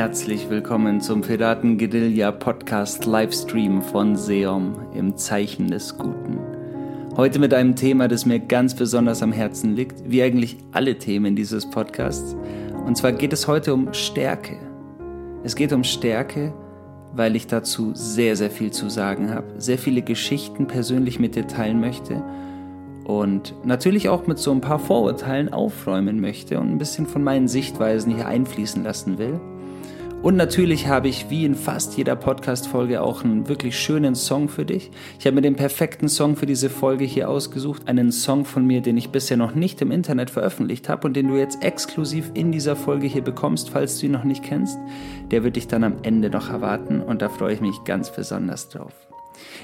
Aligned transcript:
Herzlich 0.00 0.48
willkommen 0.48 1.02
zum 1.02 1.20
Piraten 1.20 1.76
Guerilla 1.76 2.32
Podcast 2.32 3.04
Livestream 3.04 3.82
von 3.82 4.16
Seom 4.16 4.74
im 4.94 5.18
Zeichen 5.18 5.68
des 5.68 5.98
Guten. 5.98 6.38
Heute 7.18 7.38
mit 7.38 7.52
einem 7.52 7.76
Thema, 7.76 8.08
das 8.08 8.24
mir 8.24 8.40
ganz 8.40 8.74
besonders 8.74 9.22
am 9.22 9.30
Herzen 9.30 9.76
liegt, 9.76 10.10
wie 10.10 10.22
eigentlich 10.22 10.56
alle 10.72 10.96
Themen 10.96 11.36
dieses 11.36 11.68
Podcasts. 11.68 12.34
Und 12.86 12.96
zwar 12.96 13.12
geht 13.12 13.34
es 13.34 13.46
heute 13.46 13.74
um 13.74 13.92
Stärke. 13.92 14.56
Es 15.44 15.54
geht 15.54 15.70
um 15.70 15.84
Stärke, 15.84 16.54
weil 17.12 17.36
ich 17.36 17.46
dazu 17.46 17.92
sehr, 17.92 18.36
sehr 18.36 18.50
viel 18.50 18.70
zu 18.70 18.88
sagen 18.88 19.34
habe, 19.34 19.48
sehr 19.58 19.76
viele 19.76 20.00
Geschichten 20.00 20.66
persönlich 20.66 21.18
mit 21.18 21.36
dir 21.36 21.46
teilen 21.46 21.78
möchte 21.78 22.24
und 23.04 23.54
natürlich 23.66 24.08
auch 24.08 24.26
mit 24.26 24.38
so 24.38 24.50
ein 24.50 24.62
paar 24.62 24.78
Vorurteilen 24.78 25.52
aufräumen 25.52 26.22
möchte 26.22 26.58
und 26.58 26.70
ein 26.70 26.78
bisschen 26.78 27.04
von 27.04 27.22
meinen 27.22 27.48
Sichtweisen 27.48 28.14
hier 28.14 28.28
einfließen 28.28 28.82
lassen 28.82 29.18
will. 29.18 29.38
Und 30.22 30.36
natürlich 30.36 30.86
habe 30.86 31.08
ich 31.08 31.30
wie 31.30 31.46
in 31.46 31.54
fast 31.54 31.96
jeder 31.96 32.14
Podcast-Folge 32.14 33.00
auch 33.00 33.24
einen 33.24 33.48
wirklich 33.48 33.78
schönen 33.78 34.14
Song 34.14 34.50
für 34.50 34.66
dich. 34.66 34.90
Ich 35.18 35.24
habe 35.24 35.36
mir 35.36 35.40
den 35.40 35.56
perfekten 35.56 36.10
Song 36.10 36.36
für 36.36 36.44
diese 36.44 36.68
Folge 36.68 37.06
hier 37.06 37.30
ausgesucht. 37.30 37.88
Einen 37.88 38.12
Song 38.12 38.44
von 38.44 38.66
mir, 38.66 38.82
den 38.82 38.98
ich 38.98 39.08
bisher 39.08 39.38
noch 39.38 39.54
nicht 39.54 39.80
im 39.80 39.90
Internet 39.90 40.28
veröffentlicht 40.28 40.90
habe 40.90 41.06
und 41.06 41.16
den 41.16 41.28
du 41.28 41.38
jetzt 41.38 41.64
exklusiv 41.64 42.30
in 42.34 42.52
dieser 42.52 42.76
Folge 42.76 43.06
hier 43.06 43.24
bekommst, 43.24 43.70
falls 43.70 43.98
du 43.98 44.06
ihn 44.06 44.12
noch 44.12 44.24
nicht 44.24 44.42
kennst. 44.42 44.76
Der 45.30 45.42
wird 45.42 45.56
dich 45.56 45.68
dann 45.68 45.84
am 45.84 45.96
Ende 46.02 46.28
noch 46.28 46.50
erwarten 46.50 47.00
und 47.00 47.22
da 47.22 47.30
freue 47.30 47.54
ich 47.54 47.62
mich 47.62 47.82
ganz 47.86 48.14
besonders 48.14 48.68
drauf. 48.68 49.09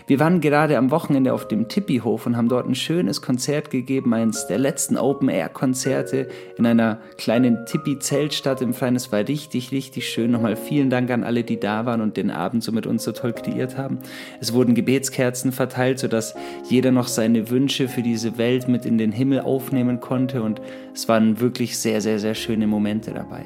Wir 0.06 0.20
waren 0.20 0.40
gerade 0.40 0.78
am 0.78 0.90
Wochenende 0.90 1.32
auf 1.32 1.48
dem 1.48 1.68
Tippihof 1.68 2.26
und 2.26 2.36
haben 2.36 2.48
dort 2.48 2.68
ein 2.68 2.74
schönes 2.74 3.22
Konzert 3.22 3.70
gegeben, 3.70 4.14
eines 4.14 4.46
der 4.46 4.58
letzten 4.58 4.96
Open-Air-Konzerte 4.96 6.28
in 6.56 6.66
einer 6.66 7.00
kleinen 7.18 7.66
Tippi-Zeltstadt 7.66 8.62
im 8.62 8.72
Freien. 8.72 8.96
Es 8.96 9.10
war 9.10 9.26
richtig, 9.26 9.72
richtig 9.72 10.08
schön. 10.08 10.30
Nochmal 10.30 10.56
vielen 10.56 10.90
Dank 10.90 11.10
an 11.10 11.24
alle, 11.24 11.42
die 11.42 11.58
da 11.58 11.86
waren 11.86 12.00
und 12.00 12.16
den 12.16 12.30
Abend 12.30 12.62
so 12.62 12.72
mit 12.72 12.86
uns 12.86 13.04
so 13.04 13.12
toll 13.12 13.32
kreiert 13.32 13.76
haben. 13.76 13.98
Es 14.40 14.52
wurden 14.52 14.74
Gebetskerzen 14.74 15.52
verteilt, 15.52 15.98
sodass 15.98 16.34
jeder 16.68 16.92
noch 16.92 17.08
seine 17.08 17.50
Wünsche 17.50 17.88
für 17.88 18.02
diese 18.02 18.38
Welt 18.38 18.68
mit 18.68 18.86
in 18.86 18.98
den 18.98 19.12
Himmel 19.12 19.40
aufnehmen 19.40 20.00
konnte 20.00 20.42
und 20.42 20.60
es 20.94 21.08
waren 21.08 21.40
wirklich 21.40 21.78
sehr, 21.78 22.00
sehr, 22.00 22.18
sehr 22.18 22.34
schöne 22.34 22.66
Momente 22.66 23.12
dabei. 23.12 23.44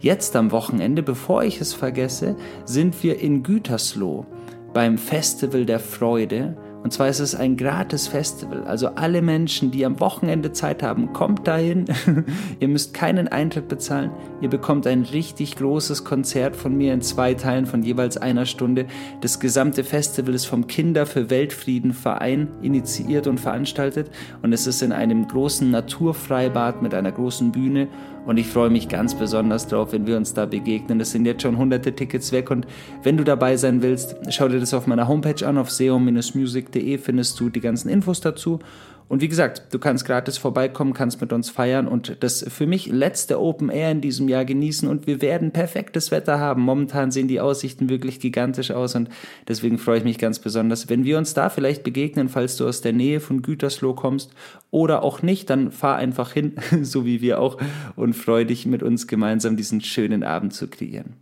Jetzt 0.00 0.36
am 0.36 0.50
Wochenende, 0.50 1.02
bevor 1.02 1.44
ich 1.44 1.60
es 1.60 1.72
vergesse, 1.72 2.36
sind 2.64 3.02
wir 3.02 3.20
in 3.20 3.42
Gütersloh 3.42 4.26
beim 4.72 4.98
Festival 4.98 5.66
der 5.66 5.80
Freude. 5.80 6.56
Und 6.82 6.92
zwar 6.92 7.08
ist 7.08 7.20
es 7.20 7.36
ein 7.36 7.56
gratis 7.56 8.08
Festival. 8.08 8.64
Also 8.64 8.88
alle 8.88 9.22
Menschen, 9.22 9.70
die 9.70 9.86
am 9.86 10.00
Wochenende 10.00 10.52
Zeit 10.52 10.82
haben, 10.82 11.12
kommt 11.12 11.46
dahin. 11.46 11.84
ihr 12.60 12.66
müsst 12.66 12.92
keinen 12.92 13.28
Eintritt 13.28 13.68
bezahlen. 13.68 14.10
Ihr 14.40 14.50
bekommt 14.50 14.88
ein 14.88 15.02
richtig 15.02 15.54
großes 15.56 16.04
Konzert 16.04 16.56
von 16.56 16.76
mir 16.76 16.92
in 16.92 17.00
zwei 17.00 17.34
Teilen 17.34 17.66
von 17.66 17.84
jeweils 17.84 18.16
einer 18.16 18.46
Stunde. 18.46 18.86
Das 19.20 19.38
gesamte 19.38 19.84
Festival 19.84 20.34
ist 20.34 20.46
vom 20.46 20.66
Kinder 20.66 21.06
für 21.06 21.30
Weltfrieden 21.30 21.92
Verein 21.92 22.48
initiiert 22.62 23.28
und 23.28 23.38
veranstaltet. 23.38 24.10
Und 24.42 24.52
es 24.52 24.66
ist 24.66 24.82
in 24.82 24.90
einem 24.90 25.28
großen 25.28 25.70
Naturfreibad 25.70 26.82
mit 26.82 26.94
einer 26.94 27.12
großen 27.12 27.52
Bühne. 27.52 27.86
Und 28.24 28.36
ich 28.36 28.46
freue 28.46 28.70
mich 28.70 28.88
ganz 28.88 29.14
besonders 29.14 29.66
drauf, 29.66 29.92
wenn 29.92 30.06
wir 30.06 30.16
uns 30.16 30.32
da 30.32 30.46
begegnen. 30.46 31.00
Es 31.00 31.10
sind 31.10 31.26
jetzt 31.26 31.42
schon 31.42 31.58
hunderte 31.58 31.94
Tickets 31.94 32.30
weg 32.30 32.50
und 32.50 32.66
wenn 33.02 33.16
du 33.16 33.24
dabei 33.24 33.56
sein 33.56 33.82
willst, 33.82 34.16
schau 34.30 34.48
dir 34.48 34.60
das 34.60 34.74
auf 34.74 34.86
meiner 34.86 35.08
Homepage 35.08 35.46
an. 35.46 35.58
Auf 35.58 35.70
seum-music.de 35.70 36.98
findest 36.98 37.40
du 37.40 37.50
die 37.50 37.60
ganzen 37.60 37.88
Infos 37.88 38.20
dazu. 38.20 38.60
Und 39.08 39.20
wie 39.20 39.28
gesagt, 39.28 39.74
du 39.74 39.78
kannst 39.78 40.06
gratis 40.06 40.38
vorbeikommen, 40.38 40.94
kannst 40.94 41.20
mit 41.20 41.32
uns 41.32 41.50
feiern 41.50 41.86
und 41.86 42.16
das 42.20 42.44
für 42.48 42.66
mich 42.66 42.86
letzte 42.86 43.40
Open 43.40 43.68
Air 43.68 43.90
in 43.90 44.00
diesem 44.00 44.28
Jahr 44.28 44.44
genießen 44.44 44.88
und 44.88 45.06
wir 45.06 45.20
werden 45.20 45.50
perfektes 45.50 46.10
Wetter 46.10 46.38
haben. 46.38 46.62
Momentan 46.62 47.10
sehen 47.10 47.28
die 47.28 47.40
Aussichten 47.40 47.88
wirklich 47.88 48.20
gigantisch 48.20 48.70
aus 48.70 48.94
und 48.94 49.08
deswegen 49.48 49.78
freue 49.78 49.98
ich 49.98 50.04
mich 50.04 50.18
ganz 50.18 50.38
besonders, 50.38 50.88
wenn 50.88 51.04
wir 51.04 51.18
uns 51.18 51.34
da 51.34 51.50
vielleicht 51.50 51.82
begegnen, 51.84 52.28
falls 52.28 52.56
du 52.56 52.66
aus 52.66 52.80
der 52.80 52.92
Nähe 52.92 53.20
von 53.20 53.42
Gütersloh 53.42 53.94
kommst 53.94 54.30
oder 54.70 55.02
auch 55.02 55.22
nicht, 55.22 55.50
dann 55.50 55.70
fahr 55.70 55.96
einfach 55.96 56.32
hin, 56.32 56.54
so 56.82 57.04
wie 57.04 57.20
wir 57.20 57.40
auch 57.40 57.58
und 57.96 58.14
freue 58.14 58.46
dich 58.46 58.66
mit 58.66 58.82
uns 58.82 59.06
gemeinsam 59.06 59.56
diesen 59.56 59.80
schönen 59.82 60.22
Abend 60.22 60.54
zu 60.54 60.68
kreieren. 60.68 61.16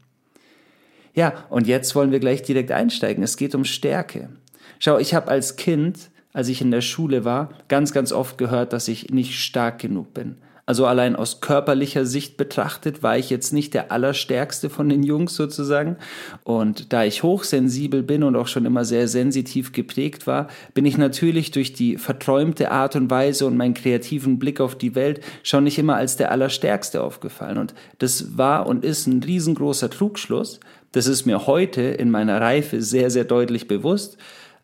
Ja, 1.15 1.45
und 1.51 1.67
jetzt 1.67 1.95
wollen 1.95 2.13
wir 2.13 2.21
gleich 2.21 2.43
direkt 2.43 2.71
einsteigen. 2.71 3.23
Es 3.23 3.37
geht 3.37 3.55
um 3.55 3.65
Stärke. 3.65 4.29
Schau, 4.79 4.99
ich 4.99 5.13
habe 5.15 5.29
als 5.29 5.57
Kind 5.57 6.11
als 6.33 6.49
ich 6.49 6.61
in 6.61 6.71
der 6.71 6.81
Schule 6.81 7.25
war, 7.25 7.51
ganz, 7.69 7.93
ganz 7.93 8.13
oft 8.13 8.39
gehört, 8.39 8.73
dass 8.73 8.89
ich 8.89 9.11
nicht 9.11 9.39
stark 9.39 9.79
genug 9.79 10.15
bin. 10.15 10.37
Also 10.71 10.87
allein 10.87 11.17
aus 11.17 11.41
körperlicher 11.41 12.07
Sicht 12.07 12.37
betrachtet 12.37 13.03
war 13.03 13.19
ich 13.19 13.29
jetzt 13.29 13.53
nicht 13.53 13.75
der 13.75 13.91
allerstärkste 13.91 14.71
von 14.71 14.89
den 14.89 15.03
Jungs 15.03 15.35
sozusagen. 15.35 15.97
Und 16.45 16.93
da 16.93 17.03
ich 17.03 17.25
hochsensibel 17.25 18.05
bin 18.05 18.23
und 18.23 18.37
auch 18.37 18.47
schon 18.47 18.67
immer 18.67 18.85
sehr 18.85 19.09
sensitiv 19.09 19.73
geprägt 19.73 20.29
war, 20.29 20.47
bin 20.73 20.85
ich 20.85 20.97
natürlich 20.97 21.51
durch 21.51 21.73
die 21.73 21.97
verträumte 21.97 22.71
Art 22.71 22.95
und 22.95 23.11
Weise 23.11 23.47
und 23.47 23.57
meinen 23.57 23.75
kreativen 23.75 24.39
Blick 24.39 24.61
auf 24.61 24.77
die 24.77 24.95
Welt 24.95 25.23
schon 25.43 25.65
nicht 25.65 25.77
immer 25.77 25.97
als 25.97 26.17
der 26.17 26.31
allerstärkste 26.31 27.03
aufgefallen. 27.03 27.59
Und 27.59 27.75
das 27.99 28.39
war 28.39 28.69
und 28.69 28.85
ist 28.85 29.09
ein 29.09 29.25
riesengroßer 29.25 29.91
Trugschluss. 29.91 30.61
Das 30.93 31.09
ist 31.09 31.27
mir 31.27 31.49
heute 31.49 31.83
in 31.83 32.13
meiner 32.13 32.41
Reife 32.41 32.81
sehr, 32.81 33.11
sehr 33.11 33.25
deutlich 33.25 33.67
bewusst. 33.67 34.19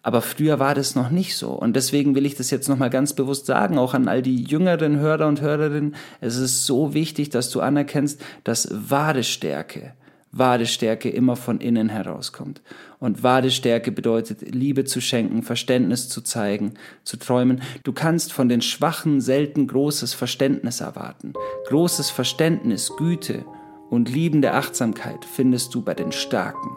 Aber 0.06 0.22
früher 0.22 0.61
war 0.61 0.77
das 0.77 0.94
noch 0.94 1.11
nicht 1.11 1.37
so. 1.37 1.50
Und 1.50 1.75
deswegen 1.75 2.15
will 2.15 2.27
ich 2.27 2.37
das 2.37 2.53
jetzt 2.53 2.69
nochmal 2.69 2.91
ganz 2.91 3.15
bewusst 3.15 3.47
sagen, 3.47 3.77
auch 3.77 3.93
an 3.93 4.06
all 4.06 4.22
die 4.22 4.41
jüngeren 4.41 5.00
Hörer 5.00 5.27
und 5.27 5.41
Hörerinnen. 5.41 5.97
Es 6.21 6.37
ist 6.37 6.65
so 6.65 6.94
wichtig, 6.94 7.31
dass 7.31 7.50
du 7.50 7.61
anerkennst, 7.61 8.22
dass 8.45 8.69
wahre 8.71 9.25
Stärke, 9.25 9.95
wahre 10.31 10.66
Stärke 10.66 11.11
immer 11.11 11.34
von 11.34 11.59
innen 11.59 11.89
herauskommt. 11.89 12.62
Und 13.00 13.25
wahre 13.25 13.50
Stärke 13.50 13.91
bedeutet, 13.91 14.43
Liebe 14.55 14.84
zu 14.84 15.00
schenken, 15.00 15.43
Verständnis 15.43 16.09
zu 16.09 16.21
zeigen, 16.21 16.75
zu 17.03 17.16
träumen. 17.16 17.61
Du 17.83 17.93
kannst 17.93 18.33
von 18.33 18.49
den 18.49 18.62
Schwachen 18.62 19.21
selten 19.21 19.66
großes 19.66 20.15
Verständnis 20.15 20.81
erwarten. 20.81 21.33
Großes 21.66 22.11
Verständnis, 22.11 22.93
Güte 22.97 23.45
und 23.91 24.09
liebende 24.09 24.53
Achtsamkeit 24.53 25.25
findest 25.25 25.75
du 25.75 25.83
bei 25.83 25.95
den 25.95 26.12
Starken. 26.12 26.71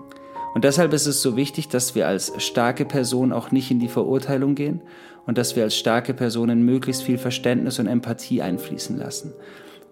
Und 0.53 0.63
deshalb 0.63 0.93
ist 0.93 1.05
es 1.05 1.21
so 1.21 1.35
wichtig, 1.35 1.67
dass 1.67 1.95
wir 1.95 2.07
als 2.07 2.33
starke 2.37 2.85
Person 2.85 3.31
auch 3.31 3.51
nicht 3.51 3.71
in 3.71 3.79
die 3.79 3.87
Verurteilung 3.87 4.55
gehen 4.55 4.81
und 5.25 5.37
dass 5.37 5.55
wir 5.55 5.63
als 5.63 5.75
starke 5.75 6.13
Personen 6.13 6.63
möglichst 6.63 7.03
viel 7.03 7.17
Verständnis 7.17 7.79
und 7.79 7.87
Empathie 7.87 8.41
einfließen 8.41 8.97
lassen. 8.97 9.33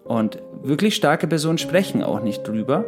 Und 0.04 0.38
wirklich 0.62 0.96
starke 0.96 1.26
Personen 1.26 1.58
sprechen 1.58 2.02
auch 2.02 2.22
nicht 2.22 2.42
drüber, 2.42 2.84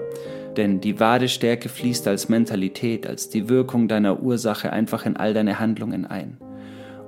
denn 0.57 0.81
die 0.81 0.99
wahre 0.99 1.29
Stärke 1.29 1.69
fließt 1.69 2.09
als 2.09 2.29
Mentalität, 2.29 3.07
als 3.07 3.29
die 3.29 3.49
Wirkung 3.49 3.89
deiner 3.89 4.23
Ursache 4.23 4.73
einfach 4.73 5.07
in 5.07 5.17
all 5.17 5.35
deine 5.35 5.61
Handlungen 5.61 6.07
ein. 6.07 6.39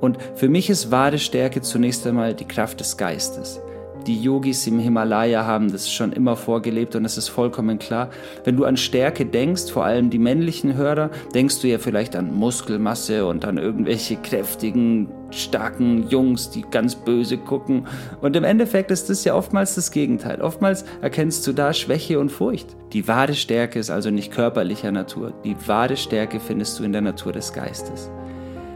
Und 0.00 0.18
für 0.34 0.48
mich 0.48 0.68
ist 0.68 0.90
wahre 0.90 1.18
Stärke 1.18 1.62
zunächst 1.62 2.06
einmal 2.06 2.34
die 2.34 2.44
Kraft 2.44 2.80
des 2.80 2.96
Geistes. 2.96 3.60
Die 4.06 4.20
Yogis 4.20 4.66
im 4.66 4.80
Himalaya 4.80 5.46
haben 5.46 5.70
das 5.70 5.92
schon 5.92 6.12
immer 6.12 6.34
vorgelebt 6.34 6.96
und 6.96 7.04
es 7.04 7.16
ist 7.16 7.28
vollkommen 7.28 7.78
klar. 7.78 8.10
Wenn 8.44 8.56
du 8.56 8.64
an 8.64 8.76
Stärke 8.76 9.24
denkst, 9.24 9.70
vor 9.70 9.84
allem 9.84 10.10
die 10.10 10.18
männlichen 10.18 10.74
Hörer, 10.74 11.10
denkst 11.34 11.60
du 11.60 11.68
ja 11.68 11.78
vielleicht 11.78 12.16
an 12.16 12.34
Muskelmasse 12.34 13.26
und 13.26 13.44
an 13.44 13.58
irgendwelche 13.58 14.16
kräftigen, 14.16 15.08
starken 15.30 16.08
Jungs, 16.08 16.50
die 16.50 16.64
ganz 16.68 16.96
böse 16.96 17.38
gucken. 17.38 17.86
Und 18.20 18.34
im 18.34 18.42
Endeffekt 18.42 18.90
ist 18.90 19.08
das 19.08 19.24
ja 19.24 19.34
oftmals 19.34 19.76
das 19.76 19.92
Gegenteil. 19.92 20.40
Oftmals 20.40 20.84
erkennst 21.00 21.46
du 21.46 21.52
da 21.52 21.72
Schwäche 21.72 22.18
und 22.18 22.30
Furcht. 22.30 22.76
Die 22.92 23.06
wahre 23.06 23.34
Stärke 23.34 23.78
ist 23.78 23.90
also 23.90 24.10
nicht 24.10 24.32
körperlicher 24.32 24.90
Natur. 24.90 25.32
Die 25.44 25.56
wahre 25.66 25.96
Stärke 25.96 26.40
findest 26.40 26.78
du 26.78 26.84
in 26.84 26.92
der 26.92 27.02
Natur 27.02 27.32
des 27.32 27.52
Geistes. 27.52 28.10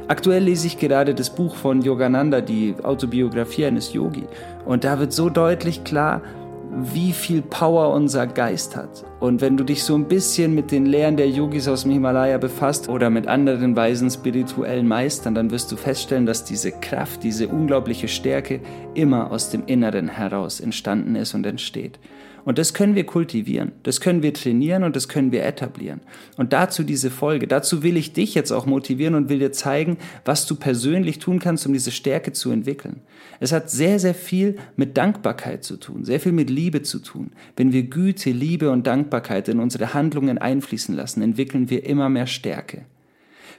Aktuell 0.08 0.44
lese 0.44 0.69
ich 0.69 0.79
gerade 0.79 1.14
das 1.14 1.31
Buch 1.31 1.56
von 1.56 1.82
Yogananda, 1.82 2.41
die 2.41 2.76
Autobiografie 2.82 3.67
eines 3.67 3.93
Yogi. 3.93 4.25
Und 4.64 4.85
da 4.85 5.00
wird 5.00 5.12
so 5.12 5.31
deutlich 5.31 5.82
klar, 5.82 6.23
wie 6.70 7.12
viel 7.12 7.43
Power 7.43 7.93
unser 7.93 8.26
Geist 8.29 8.76
hat. 8.76 9.05
Und 9.19 9.41
wenn 9.41 9.56
du 9.56 9.64
dich 9.64 9.82
so 9.82 9.97
ein 9.97 10.06
bisschen 10.06 10.55
mit 10.55 10.70
den 10.70 10.87
Lehren 10.87 11.17
der 11.17 11.29
Yogis 11.29 11.67
aus 11.67 11.82
dem 11.82 11.93
Himalaya 11.93 12.38
befasst 12.38 12.88
oder 12.88 13.11
mit 13.11 13.26
anderen 13.26 13.75
weisen 13.75 14.11
spirituellen 14.11 14.87
Meistern, 14.87 15.35
dann 15.35 15.50
wirst 15.50 15.73
du 15.73 15.76
feststellen, 15.76 16.26
dass 16.26 16.44
diese 16.44 16.70
Kraft, 16.70 17.25
diese 17.25 17.49
unglaubliche 17.49 18.08
Stärke 18.08 18.61
immer 18.94 19.32
aus 19.32 19.50
dem 19.50 19.64
Inneren 19.67 20.08
heraus 20.08 20.61
entstanden 20.61 21.17
ist 21.17 21.35
und 21.35 21.47
entsteht. 21.47 21.99
Und 22.46 22.58
das 22.58 22.75
können 22.75 22.94
wir 22.94 23.04
kultivieren, 23.04 23.72
das 23.82 24.00
können 24.00 24.22
wir 24.22 24.32
trainieren 24.32 24.84
und 24.84 24.94
das 24.94 25.08
können 25.08 25.32
wir 25.32 25.44
etablieren. 25.44 26.00
Und 26.37 26.52
dazu 26.52 26.84
diese 26.84 27.10
Folge, 27.10 27.48
dazu 27.48 27.82
will 27.82 27.96
ich 27.96 28.12
dich 28.12 28.37
jetzt 28.37 28.52
auch 28.52 28.66
motivieren 28.66 29.16
und 29.16 29.28
will 29.28 29.40
dir 29.40 29.50
zeigen, 29.50 29.98
was 30.25 30.46
du 30.46 30.54
persönlich 30.54 31.19
tun 31.19 31.40
kannst, 31.40 31.66
um 31.66 31.72
diese 31.72 31.90
Stärke 31.90 32.32
zu 32.32 32.52
entwickeln. 32.52 33.00
Es 33.40 33.50
hat 33.50 33.69
sehr, 33.69 33.98
sehr 33.98 34.14
viel 34.14 34.58
mit 34.76 34.96
Dankbarkeit 34.96 35.64
zu 35.64 35.76
tun, 35.76 36.04
sehr 36.04 36.20
viel 36.20 36.31
mit 36.31 36.48
Liebe 36.48 36.82
zu 36.82 37.00
tun. 37.00 37.32
Wenn 37.56 37.72
wir 37.72 37.82
Güte, 37.82 38.31
Liebe 38.31 38.70
und 38.70 38.87
Dankbarkeit 38.87 39.48
in 39.48 39.58
unsere 39.58 39.93
Handlungen 39.93 40.38
einfließen 40.38 40.94
lassen, 40.94 41.22
entwickeln 41.22 41.69
wir 41.69 41.84
immer 41.84 42.08
mehr 42.08 42.28
Stärke. 42.28 42.84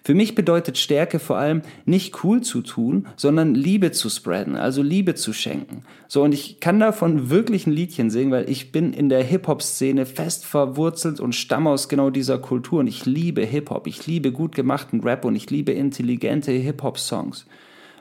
Für 0.07 0.15
mich 0.15 0.35
bedeutet 0.35 0.77
Stärke 0.77 1.19
vor 1.19 1.35
allem 1.35 1.63
nicht 1.83 2.23
cool 2.23 2.39
zu 2.39 2.61
tun, 2.61 3.07
sondern 3.17 3.53
Liebe 3.53 3.91
zu 3.91 4.09
spreaden, 4.09 4.55
also 4.55 4.81
Liebe 4.81 5.15
zu 5.15 5.33
schenken. 5.33 5.83
So, 6.07 6.23
und 6.23 6.33
ich 6.33 6.61
kann 6.61 6.79
davon 6.79 7.29
wirklich 7.29 7.67
ein 7.67 7.73
Liedchen 7.73 8.09
singen, 8.09 8.31
weil 8.31 8.49
ich 8.49 8.71
bin 8.71 8.93
in 8.93 9.09
der 9.09 9.21
Hip-Hop-Szene 9.21 10.05
fest 10.05 10.45
verwurzelt 10.45 11.19
und 11.19 11.35
stamme 11.35 11.71
aus 11.71 11.89
genau 11.89 12.09
dieser 12.09 12.37
Kultur 12.37 12.79
und 12.79 12.87
ich 12.87 13.05
liebe 13.05 13.41
Hip-Hop, 13.41 13.85
ich 13.85 14.07
liebe 14.07 14.31
gut 14.31 14.55
gemachten 14.55 15.01
Rap 15.01 15.25
und 15.25 15.35
ich 15.35 15.49
liebe 15.49 15.73
intelligente 15.73 16.53
Hip-Hop-Songs. 16.53 17.45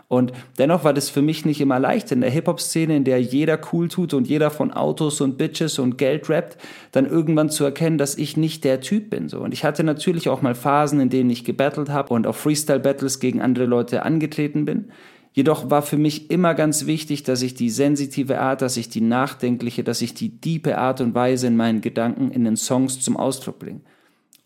Und 0.08 0.32
dennoch 0.58 0.84
war 0.84 0.94
das 0.94 1.10
für 1.10 1.22
mich 1.22 1.44
nicht 1.44 1.60
immer 1.60 1.80
leicht 1.80 2.12
in 2.12 2.20
der 2.20 2.30
Hip-Hop-Szene, 2.30 2.96
in 2.96 3.04
der 3.04 3.20
jeder 3.20 3.58
cool 3.72 3.88
tut 3.88 4.14
und 4.14 4.28
jeder 4.28 4.50
von 4.50 4.72
Autos 4.72 5.20
und 5.20 5.36
Bitches 5.36 5.80
und 5.80 5.98
Geld 5.98 6.28
rappt, 6.28 6.58
dann 6.92 7.06
irgendwann 7.06 7.50
zu 7.50 7.64
erkennen, 7.64 7.98
dass 7.98 8.16
ich 8.16 8.36
nicht 8.36 8.62
der 8.62 8.80
Typ 8.80 9.10
bin. 9.10 9.28
So. 9.28 9.40
Und 9.40 9.52
ich 9.52 9.64
hatte 9.64 9.82
natürlich 9.82 10.28
auch 10.28 10.42
mal 10.42 10.54
Phasen, 10.54 11.00
in 11.00 11.08
denen 11.08 11.30
ich 11.30 11.44
gebettelt 11.44 11.88
habe 11.88 12.14
und 12.14 12.26
auf 12.28 12.36
Freestyle-Battles 12.36 13.18
gegen 13.18 13.40
andere 13.40 13.66
Leute 13.66 14.04
angetreten 14.04 14.64
bin. 14.64 14.92
Jedoch 15.32 15.70
war 15.70 15.82
für 15.82 15.98
mich 15.98 16.30
immer 16.30 16.54
ganz 16.54 16.86
wichtig, 16.86 17.24
dass 17.24 17.42
ich 17.42 17.54
die 17.54 17.68
sensitive 17.68 18.40
Art, 18.40 18.62
dass 18.62 18.76
ich 18.78 18.88
die 18.88 19.02
nachdenkliche, 19.02 19.84
dass 19.84 20.00
ich 20.00 20.14
die 20.14 20.40
diepe 20.40 20.78
Art 20.78 21.00
und 21.00 21.14
Weise 21.14 21.48
in 21.48 21.56
meinen 21.56 21.82
Gedanken 21.82 22.30
in 22.30 22.44
den 22.44 22.56
Songs 22.56 23.00
zum 23.00 23.16
Ausdruck 23.16 23.58
bringe. 23.58 23.80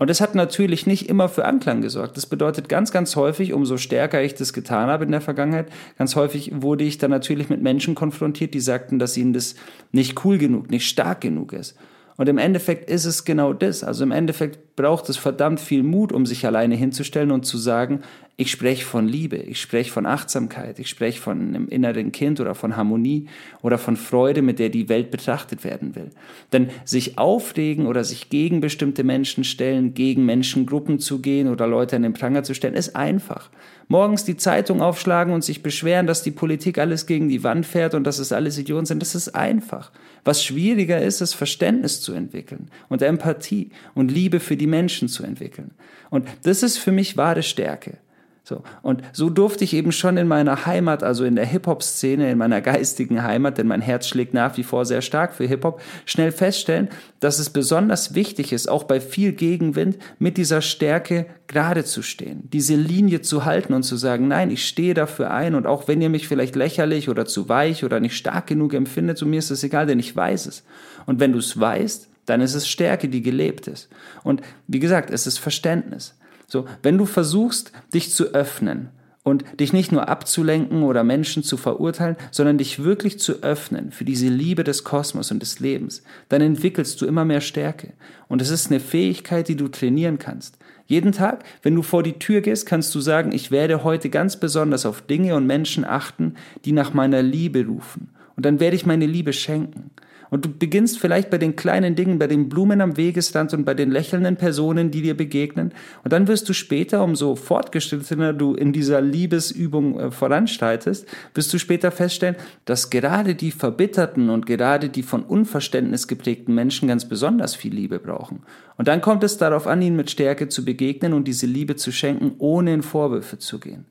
Und 0.01 0.09
das 0.09 0.23
hat 0.23 0.35
natürlich 0.35 0.87
nicht 0.87 1.11
immer 1.11 1.29
für 1.29 1.45
Anklang 1.45 1.83
gesorgt. 1.83 2.17
Das 2.17 2.25
bedeutet 2.25 2.71
ganz, 2.71 2.91
ganz 2.91 3.17
häufig, 3.17 3.53
umso 3.53 3.77
stärker 3.77 4.23
ich 4.23 4.35
das 4.35 4.55
getan 4.55 4.89
habe 4.89 5.05
in 5.05 5.11
der 5.11 5.21
Vergangenheit, 5.21 5.71
ganz 5.99 6.17
häufig 6.17 6.51
wurde 6.55 6.85
ich 6.85 6.97
dann 6.97 7.11
natürlich 7.11 7.51
mit 7.51 7.61
Menschen 7.61 7.95
konfrontiert, 7.95 8.55
die 8.55 8.61
sagten, 8.61 8.99
dass 8.99 9.19
ihnen 9.19 9.35
das 9.35 9.57
nicht 9.93 10.25
cool 10.25 10.39
genug, 10.39 10.71
nicht 10.71 10.89
stark 10.89 11.21
genug 11.21 11.53
ist. 11.53 11.77
Und 12.17 12.29
im 12.29 12.39
Endeffekt 12.39 12.91
ist 12.91 13.05
es 13.05 13.25
genau 13.25 13.53
das. 13.53 13.83
Also 13.83 14.05
im 14.05 14.13
Endeffekt 14.13 14.77
braucht 14.77 15.09
es 15.09 15.17
verdammt 15.17 15.61
viel 15.61 15.83
Mut, 15.83 16.13
um 16.13 16.27
sich 16.27 16.47
alleine 16.47 16.75
hinzustellen 16.75 17.31
und 17.31 17.47
zu 17.47 17.57
sagen, 17.59 18.01
ich 18.37 18.51
spreche 18.51 18.85
von 18.85 19.07
Liebe, 19.07 19.37
ich 19.37 19.61
spreche 19.61 19.91
von 19.91 20.07
Achtsamkeit, 20.07 20.79
ich 20.79 20.89
spreche 20.89 21.21
von 21.21 21.41
einem 21.41 21.69
inneren 21.69 22.11
Kind 22.13 22.41
oder 22.41 22.55
von 22.55 22.77
Harmonie 22.77 23.27
oder 23.61 23.77
von 23.77 23.97
Freude, 23.97 24.41
mit 24.41 24.59
der 24.59 24.71
die 24.71 24.89
Welt 24.89 25.11
betrachtet 25.11 25.63
werden 25.63 25.95
will. 25.95 26.11
Denn 26.53 26.71
sich 26.87 27.19
aufregen 27.19 27.87
oder 27.87 28.03
sich 28.03 28.31
gegen 28.31 28.61
bestimmte 28.61 29.05
Menschen 29.05 29.45
stellen, 29.45 29.93
gegen 29.93 30.25
Menschengruppen 30.25 30.99
zu 30.99 31.21
gehen 31.21 31.49
oder 31.49 31.67
Leute 31.67 31.97
an 31.97 32.03
den 32.03 32.15
Pranger 32.15 32.43
zu 32.43 32.55
stellen, 32.55 32.75
ist 32.75 32.97
einfach 32.97 33.51
morgens 33.91 34.25
die 34.25 34.37
Zeitung 34.37 34.81
aufschlagen 34.81 35.35
und 35.35 35.43
sich 35.43 35.65
beschweren, 35.65 36.07
dass 36.07 36.23
die 36.23 36.31
Politik 36.31 36.79
alles 36.79 37.07
gegen 37.07 37.29
die 37.29 37.43
Wand 37.43 37.67
fährt 37.67 37.95
und 37.95 38.05
dass 38.05 38.21
es 38.21 38.31
alles 38.31 38.57
Idioten 38.57 38.87
sind, 38.87 39.03
das 39.03 39.17
ist 39.17 39.35
einfach. 39.35 39.91
Was 40.25 40.45
schwieriger 40.45 41.03
ist, 41.03 41.21
ist 41.21 41.35
Verständnis 41.35 42.01
zu 42.01 42.13
entwickeln 42.13 42.71
und 42.89 43.03
Empathie 43.03 43.71
und 43.95 44.13
Liebe 44.13 44.39
für 44.39 44.57
die 44.57 44.69
Menschen 44.69 45.09
zu 45.09 45.25
entwickeln. 45.25 45.73
Und 46.09 46.29
das 46.45 46.63
ist 46.63 46.79
für 46.79 46.93
mich 46.93 47.17
wahre 47.17 47.43
Stärke. 47.43 47.99
So. 48.43 48.63
Und 48.83 49.03
so 49.13 49.31
durfte 49.31 49.65
ich 49.65 49.75
eben 49.75 49.93
schon 49.93 50.17
in 50.17 50.27
meiner 50.27 50.67
Heimat, 50.67 51.03
also 51.03 51.25
in 51.25 51.37
der 51.37 51.47
Hip-Hop-Szene, 51.47 52.31
in 52.31 52.39
meiner 52.39 52.61
geistigen 52.61 53.23
Heimat, 53.23 53.59
denn 53.59 53.67
mein 53.67 53.81
Herz 53.81 54.09
schlägt 54.09 54.35
nach 54.35 54.57
wie 54.57 54.65
vor 54.65 54.85
sehr 54.85 55.03
stark 55.03 55.35
für 55.35 55.45
Hip-Hop, 55.45 55.81
schnell 56.07 56.33
feststellen, 56.33 56.89
dass 57.21 57.39
es 57.39 57.51
besonders 57.51 58.15
wichtig 58.15 58.53
ist, 58.53 58.69
auch 58.69 58.85
bei 58.85 59.01
viel 59.01 59.33
Gegenwind, 59.33 59.99
mit 60.19 60.37
dieser 60.37 60.63
Stärke 60.63 61.27
gerade 61.47 61.85
zu 61.85 62.03
stehen, 62.03 62.49
diese 62.53 62.77
Linie 62.77 63.21
zu 63.21 63.45
halten 63.45 63.75
und 63.75 63.83
zu 63.83 63.97
sagen, 63.97 64.29
nein, 64.29 64.51
ich 64.51 64.67
stehe 64.67 64.95
dafür 64.95 65.31
ein 65.31 65.55
und 65.55 65.67
auch 65.67 65.87
wenn 65.87 66.01
ihr 66.01 66.09
mich 66.09 66.27
vielleicht 66.27 66.57
lächerlich 66.57 67.09
oder 67.09 67.27
zu 67.27 67.49
weich 67.49 67.85
oder 67.85 68.01
nicht 68.01 68.17
stark 68.17 68.47
genug 68.47 68.73
empfindet, 68.73 69.19
so 69.19 69.27
mir 69.27 69.39
ist 69.39 69.51
es 69.51 69.63
egal, 69.63 69.87
denn 69.87 69.99
ich 69.99 70.15
weiß 70.15 70.47
es. 70.47 70.65
Und 71.07 71.21
wenn 71.21 71.33
du 71.33 71.39
es 71.39 71.59
weißt, 71.59 72.09
dann 72.27 72.41
ist 72.41 72.55
es 72.55 72.69
Stärke, 72.69 73.09
die 73.09 73.23
gelebt 73.23 73.67
ist. 73.67 73.89
Und 74.23 74.43
wie 74.67 74.79
gesagt, 74.79 75.11
es 75.11 75.27
ist 75.27 75.39
Verständnis. 75.39 76.15
So, 76.51 76.67
wenn 76.83 76.99
du 76.99 77.07
versuchst, 77.07 77.71
dich 77.95 78.13
zu 78.13 78.35
öffnen 78.35 78.89
und 79.23 79.45
dich 79.61 79.73
nicht 79.73 79.93
nur 79.93 80.09
abzulenken 80.09 80.83
oder 80.83 81.05
Menschen 81.05 81.45
zu 81.45 81.57
verurteilen, 81.57 82.17
sondern 82.33 82.59
dich 82.59 82.83
wirklich 82.83 83.21
zu 83.21 83.43
öffnen 83.43 83.93
für 83.93 84.05
diese 84.05 84.27
Liebe 84.27 84.65
des 84.65 84.83
Kosmos 84.83 85.31
und 85.31 85.41
des 85.41 85.61
Lebens, 85.61 86.03
dann 86.29 86.41
entwickelst 86.41 87.01
du 87.01 87.07
immer 87.07 87.25
mehr 87.25 87.41
Stärke. 87.41 87.93
Und 88.27 88.43
es 88.43 88.51
ist 88.51 88.69
eine 88.69 88.81
Fähigkeit, 88.81 89.47
die 89.47 89.57
du 89.57 89.69
trainieren 89.69 90.19
kannst. 90.19 90.59
Jeden 90.87 91.13
Tag, 91.13 91.45
wenn 91.63 91.77
du 91.77 91.83
vor 91.83 92.03
die 92.03 92.19
Tür 92.19 92.41
gehst, 92.41 92.67
kannst 92.67 92.93
du 92.97 93.01
sagen, 93.01 93.31
ich 93.31 93.53
werde 93.53 93.85
heute 93.85 94.11
ganz 94.11 94.37
besonders 94.37 94.85
auf 94.87 95.03
Dinge 95.03 95.37
und 95.37 95.47
Menschen 95.47 95.85
achten, 95.85 96.35
die 96.65 96.73
nach 96.73 96.95
meiner 96.95 97.23
Liebe 97.23 97.65
rufen. 97.65 98.09
Und 98.35 98.45
dann 98.45 98.59
werde 98.59 98.75
ich 98.75 98.87
meine 98.87 99.07
Liebe 99.07 99.33
schenken. 99.33 99.93
Und 100.31 100.45
du 100.45 100.49
beginnst 100.49 100.99
vielleicht 100.99 101.29
bei 101.29 101.39
den 101.39 101.57
kleinen 101.57 101.97
Dingen, 101.97 102.19
bei 102.19 102.29
den 102.29 102.49
Blumen 102.49 102.81
am 102.81 102.97
Wegesrand 102.97 103.53
und 103.53 103.65
bei 103.65 103.75
den 103.75 103.91
lächelnden 103.91 104.37
Personen, 104.37 104.91
die 104.91 105.03
dir 105.03 105.17
begegnen. 105.17 105.73
Und 106.05 106.13
dann 106.13 106.29
wirst 106.29 106.49
du 106.49 106.53
später, 106.53 107.03
umso 107.03 107.35
fortgeschrittener 107.35 108.33
du 108.33 108.55
in 108.55 108.73
dieser 108.73 109.01
Liebesübung 109.01 109.99
äh, 109.99 110.11
voranschreitest, 110.11 111.07
wirst 111.35 111.53
du 111.53 111.59
später 111.59 111.91
feststellen, 111.91 112.37
dass 112.65 112.91
gerade 112.91 113.35
die 113.35 113.51
verbitterten 113.51 114.31
und 114.31 114.47
gerade 114.47 114.89
die 114.89 115.03
von 115.03 115.25
Unverständnis 115.25 116.07
geprägten 116.07 116.55
Menschen 116.55 116.89
ganz 116.89 117.09
besonders 117.09 117.57
viel 117.57 117.75
Liebe 117.75 117.99
brauchen. 117.99 118.43
Und 118.77 118.89
dann 118.89 119.01
kommt 119.01 119.25
es 119.25 119.37
darauf 119.37 119.67
an, 119.67 119.83
ihnen 119.83 119.97
mit 119.97 120.11
Stärke 120.11 120.49
zu 120.49 120.65
begegnen 120.65 121.13
und 121.13 121.27
diese 121.27 121.47
Liebe 121.47 121.77
zu 121.77 121.91
schenken, 121.91 122.33
ohne 122.39 122.73
in 122.73 122.83
Vorwürfe 122.83 123.39
zu 123.39 123.59
gehen. 123.59 123.85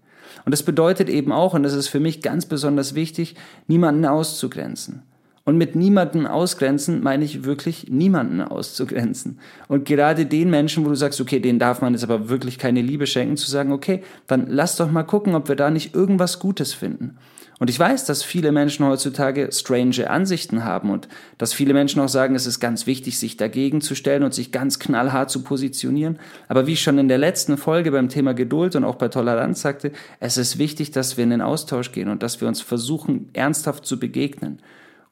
Und 0.45 0.51
das 0.51 0.63
bedeutet 0.63 1.09
eben 1.09 1.31
auch, 1.31 1.53
und 1.53 1.63
das 1.63 1.73
ist 1.73 1.89
für 1.89 1.99
mich 1.99 2.21
ganz 2.21 2.45
besonders 2.45 2.95
wichtig, 2.95 3.35
niemanden 3.67 4.05
auszugrenzen. 4.05 5.03
Und 5.49 5.57
mit 5.57 5.75
niemanden 5.75 6.27
ausgrenzen 6.27 7.01
meine 7.01 7.25
ich 7.25 7.43
wirklich 7.43 7.87
niemanden 7.89 8.39
auszugrenzen. 8.39 9.39
Und 9.67 9.83
gerade 9.83 10.27
den 10.27 10.51
Menschen, 10.51 10.85
wo 10.85 10.89
du 10.89 10.95
sagst, 10.95 11.19
okay, 11.19 11.39
denen 11.39 11.57
darf 11.57 11.81
man 11.81 11.93
jetzt 11.93 12.03
aber 12.03 12.29
wirklich 12.29 12.59
keine 12.59 12.83
Liebe 12.83 13.07
schenken, 13.07 13.35
zu 13.35 13.49
sagen, 13.49 13.71
okay, 13.71 14.03
dann 14.27 14.45
lass 14.47 14.75
doch 14.75 14.91
mal 14.91 15.01
gucken, 15.01 15.33
ob 15.33 15.49
wir 15.49 15.55
da 15.55 15.71
nicht 15.71 15.95
irgendwas 15.95 16.37
Gutes 16.37 16.75
finden. 16.75 17.17
Und 17.57 17.71
ich 17.71 17.79
weiß, 17.79 18.05
dass 18.05 18.21
viele 18.21 18.51
Menschen 18.51 18.85
heutzutage 18.85 19.49
strange 19.51 20.07
Ansichten 20.07 20.65
haben 20.65 20.91
und 20.91 21.07
dass 21.39 21.51
viele 21.51 21.73
Menschen 21.73 21.99
auch 21.99 22.09
sagen, 22.09 22.35
es 22.35 22.45
ist 22.45 22.59
ganz 22.59 22.85
wichtig, 22.85 23.17
sich 23.17 23.35
dagegen 23.35 23.81
zu 23.81 23.95
stellen 23.95 24.21
und 24.21 24.35
sich 24.35 24.51
ganz 24.51 24.77
knallhart 24.77 25.31
zu 25.31 25.41
positionieren. 25.41 26.19
Aber 26.47 26.67
wie 26.67 26.73
ich 26.73 26.83
schon 26.83 26.99
in 26.99 27.07
der 27.07 27.17
letzten 27.17 27.57
Folge 27.57 27.91
beim 27.91 28.09
Thema 28.09 28.35
Geduld 28.35 28.75
und 28.75 28.83
auch 28.83 28.97
bei 28.97 29.07
Toleranz 29.07 29.61
sagte, 29.61 29.93
es 30.19 30.37
ist 30.37 30.59
wichtig, 30.59 30.91
dass 30.91 31.17
wir 31.17 31.23
in 31.23 31.31
den 31.31 31.41
Austausch 31.41 31.91
gehen 31.91 32.09
und 32.09 32.21
dass 32.21 32.39
wir 32.39 32.47
uns 32.47 32.61
versuchen, 32.61 33.29
ernsthaft 33.33 33.87
zu 33.87 33.99
begegnen 33.99 34.59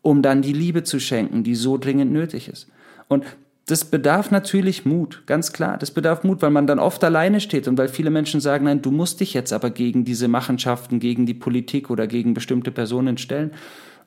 um 0.08 0.22
dann 0.22 0.42
die 0.42 0.54
Liebe 0.54 0.84
zu 0.84 1.02
schenken, 1.02 1.44
die 1.44 1.54
so 1.54 1.78
dringend 1.78 2.14
nötig 2.14 2.48
ist. 2.48 2.68
Und 3.10 3.26
das 3.66 3.84
bedarf 3.84 4.32
natürlich 4.32 4.86
Mut, 4.86 5.24
ganz 5.26 5.52
klar. 5.52 5.78
Das 5.78 5.92
bedarf 5.92 6.24
Mut, 6.24 6.42
weil 6.42 6.50
man 6.50 6.66
dann 6.66 6.80
oft 6.80 7.04
alleine 7.04 7.42
steht 7.42 7.68
und 7.68 7.78
weil 7.78 7.90
viele 7.90 8.10
Menschen 8.10 8.40
sagen, 8.40 8.64
nein, 8.64 8.82
du 8.82 8.90
musst 8.90 9.20
dich 9.20 9.34
jetzt 9.34 9.52
aber 9.52 9.70
gegen 9.70 10.06
diese 10.06 10.30
Machenschaften, 10.30 11.02
gegen 11.02 11.26
die 11.26 11.34
Politik 11.34 11.90
oder 11.90 12.08
gegen 12.08 12.34
bestimmte 12.34 12.72
Personen 12.72 13.18
stellen. 13.18 13.52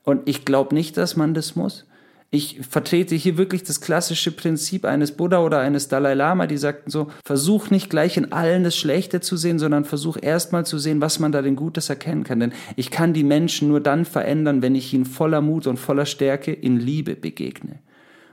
Und 0.03 0.27
ich 0.27 0.47
glaube 0.47 0.75
nicht, 0.75 0.97
dass 0.97 1.17
man 1.17 1.35
das 1.35 1.55
muss. 1.55 1.85
Ich 2.33 2.61
vertrete 2.61 3.17
hier 3.17 3.37
wirklich 3.39 3.65
das 3.65 3.81
klassische 3.81 4.31
Prinzip 4.31 4.85
eines 4.85 5.11
Buddha 5.11 5.41
oder 5.41 5.59
eines 5.59 5.89
Dalai 5.89 6.15
Lama, 6.15 6.47
die 6.47 6.59
sagten 6.59 6.89
so, 6.89 7.11
versuch 7.25 7.71
nicht 7.71 7.91
gleich 7.91 8.17
in 8.17 8.31
allen 8.31 8.63
das 8.63 8.77
Schlechte 8.77 9.21
zu 9.21 9.37
sehen, 9.37 9.59
sondern 9.59 9.85
versuch 9.85 10.17
erstmal 10.21 10.65
zu 10.65 10.79
sehen, 10.79 11.01
was 11.01 11.19
man 11.19 11.33
da 11.33 11.43
denn 11.43 11.57
Gutes 11.57 11.89
erkennen 11.89 12.23
kann. 12.23 12.39
Denn 12.39 12.53
ich 12.77 12.93
kann 12.93 13.15
die 13.15 13.25
Menschen 13.25 13.67
nur 13.67 13.81
dann 13.81 14.05
verändern, 14.05 14.63
wenn 14.63 14.77
ich 14.77 14.95
ihnen 14.95 15.07
voller 15.07 15.41
Mut 15.41 15.67
und 15.67 15.79
voller 15.79 16.07
Stärke 16.07 16.53
in 16.53 16.79
Liebe 16.79 17.17
begegne. 17.17 17.81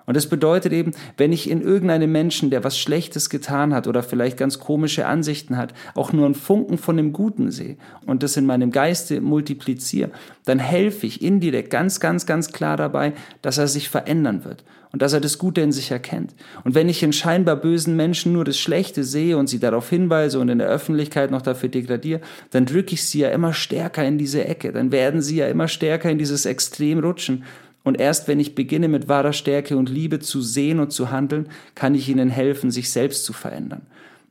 Und 0.08 0.16
das 0.16 0.28
bedeutet 0.28 0.72
eben, 0.72 0.92
wenn 1.18 1.34
ich 1.34 1.50
in 1.50 1.62
irgendeinem 1.62 2.12
Menschen, 2.12 2.50
der 2.50 2.64
was 2.64 2.80
Schlechtes 2.80 3.30
getan 3.30 3.74
hat 3.74 3.88
oder 3.88 4.02
vielleicht 4.02 4.38
ganz 4.38 4.58
komische 4.58 5.06
Ansichten 5.06 5.58
hat, 5.58 5.74
auch 5.96 6.14
nur 6.14 6.26
einen 6.26 6.34
Funken 6.34 6.78
von 6.78 6.96
dem 6.96 7.12
Guten 7.12 7.52
sehe 7.52 7.76
und 8.06 8.24
das 8.24 8.38
in 8.38 8.46
meinem 8.46 8.72
Geiste 8.72 9.20
multipliziere, 9.20 10.12
dann 10.46 10.60
helfe 10.60 11.06
ich 11.06 11.22
indirekt 11.22 11.70
ganz, 11.70 12.00
ganz, 12.00 12.26
ganz 12.26 12.54
klar 12.54 12.78
dabei, 12.78 13.14
dass 13.42 13.58
er 13.58 13.68
sich 13.68 13.90
verändern 13.90 14.46
wird 14.46 14.64
und 14.94 15.02
dass 15.02 15.12
er 15.12 15.20
das 15.20 15.38
Gute 15.38 15.60
in 15.60 15.74
sich 15.74 15.92
erkennt. 15.92 16.34
Und 16.64 16.74
wenn 16.74 16.88
ich 16.88 17.04
in 17.04 17.12
scheinbar 17.12 17.58
bösen 17.58 17.98
Menschen 17.98 18.32
nur 18.32 18.46
das 18.46 18.58
Schlechte 18.58 19.04
sehe 19.04 19.38
und 19.38 19.48
sie 19.48 19.60
darauf 19.60 19.90
hinweise 19.90 20.40
und 20.40 20.48
in 20.48 20.60
der 20.60 20.70
Öffentlichkeit 20.70 21.32
noch 21.32 21.42
dafür 21.42 21.68
degradiere, 21.68 22.22
dann 22.52 22.66
drücke 22.66 22.94
ich 22.94 23.04
sie 23.04 23.20
ja 23.20 23.30
immer 23.30 23.54
stärker 23.54 24.06
in 24.06 24.18
diese 24.18 24.46
Ecke, 24.46 24.72
dann 24.72 24.94
werden 24.94 25.22
sie 25.22 25.36
ja 25.36 25.48
immer 25.48 25.68
stärker 25.68 26.10
in 26.10 26.18
dieses 26.18 26.46
Extrem 26.46 27.00
rutschen 27.00 27.44
und 27.88 28.00
erst 28.00 28.28
wenn 28.28 28.40
ich 28.40 28.56
beginne 28.56 28.88
mit 28.88 29.08
wahrer 29.08 29.34
Stärke 29.34 29.78
und 29.78 29.90
Liebe 29.90 30.20
zu 30.20 30.42
sehen 30.42 30.80
und 30.80 30.92
zu 30.92 31.10
handeln, 31.10 31.48
kann 31.74 31.96
ich 31.96 32.10
ihnen 32.10 32.30
helfen, 32.30 32.70
sich 32.70 32.92
selbst 32.92 33.26
zu 33.26 33.34
verändern. 33.34 33.82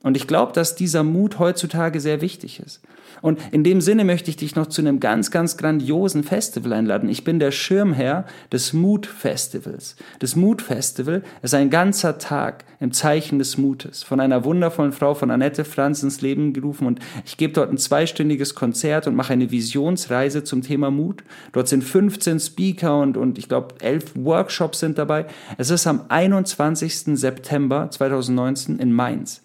Und 0.03 0.17
ich 0.17 0.27
glaube, 0.27 0.53
dass 0.53 0.75
dieser 0.75 1.03
Mut 1.03 1.39
heutzutage 1.39 2.01
sehr 2.01 2.21
wichtig 2.21 2.61
ist. 2.61 2.81
Und 3.23 3.41
in 3.51 3.65
dem 3.65 3.81
Sinne 3.81 4.05
möchte 4.05 4.31
ich 4.31 4.37
dich 4.37 4.57
noch 4.57 4.67
zu 4.67 4.83
einem 4.83 5.01
ganz, 5.01 5.31
ganz 5.31 5.57
grandiosen 5.57 6.23
Festival 6.23 6.73
einladen. 6.73 7.09
Ich 7.09 7.25
bin 7.25 7.39
der 7.39 7.51
Schirmherr 7.51 8.27
des 8.53 8.73
Mut 8.73 9.07
Festivals. 9.07 9.97
Das 10.19 10.37
Mut 10.37 10.63
Festival 10.63 11.23
ist 11.43 11.55
ein 11.55 11.71
ganzer 11.71 12.19
Tag 12.19 12.65
im 12.79 12.93
Zeichen 12.93 13.39
des 13.39 13.57
Mutes 13.57 14.03
von 14.03 14.21
einer 14.21 14.45
wundervollen 14.45 14.93
Frau 14.93 15.15
von 15.15 15.31
Annette 15.31 15.65
Franz 15.65 16.03
ins 16.03 16.21
Leben 16.21 16.53
gerufen 16.53 16.87
und 16.87 17.01
ich 17.25 17.39
gebe 17.39 17.55
dort 17.55 17.71
ein 17.71 17.79
zweistündiges 17.79 18.55
Konzert 18.55 19.07
und 19.07 19.15
mache 19.15 19.33
eine 19.33 19.51
Visionsreise 19.51 20.45
zum 20.45 20.61
Thema 20.61 20.91
Mut. 20.91 21.25
Dort 21.53 21.69
sind 21.69 21.83
15 21.83 22.39
Speaker 22.39 23.01
und, 23.01 23.17
und 23.17 23.39
ich 23.39 23.49
glaube 23.49 23.77
elf 23.81 24.13
Workshops 24.15 24.81
sind 24.81 24.99
dabei. 24.99 25.25
Es 25.57 25.71
ist 25.71 25.87
am 25.87 26.03
21. 26.09 27.19
September 27.19 27.91
2019 27.91 28.79
in 28.79 28.93
Mainz. 28.93 29.43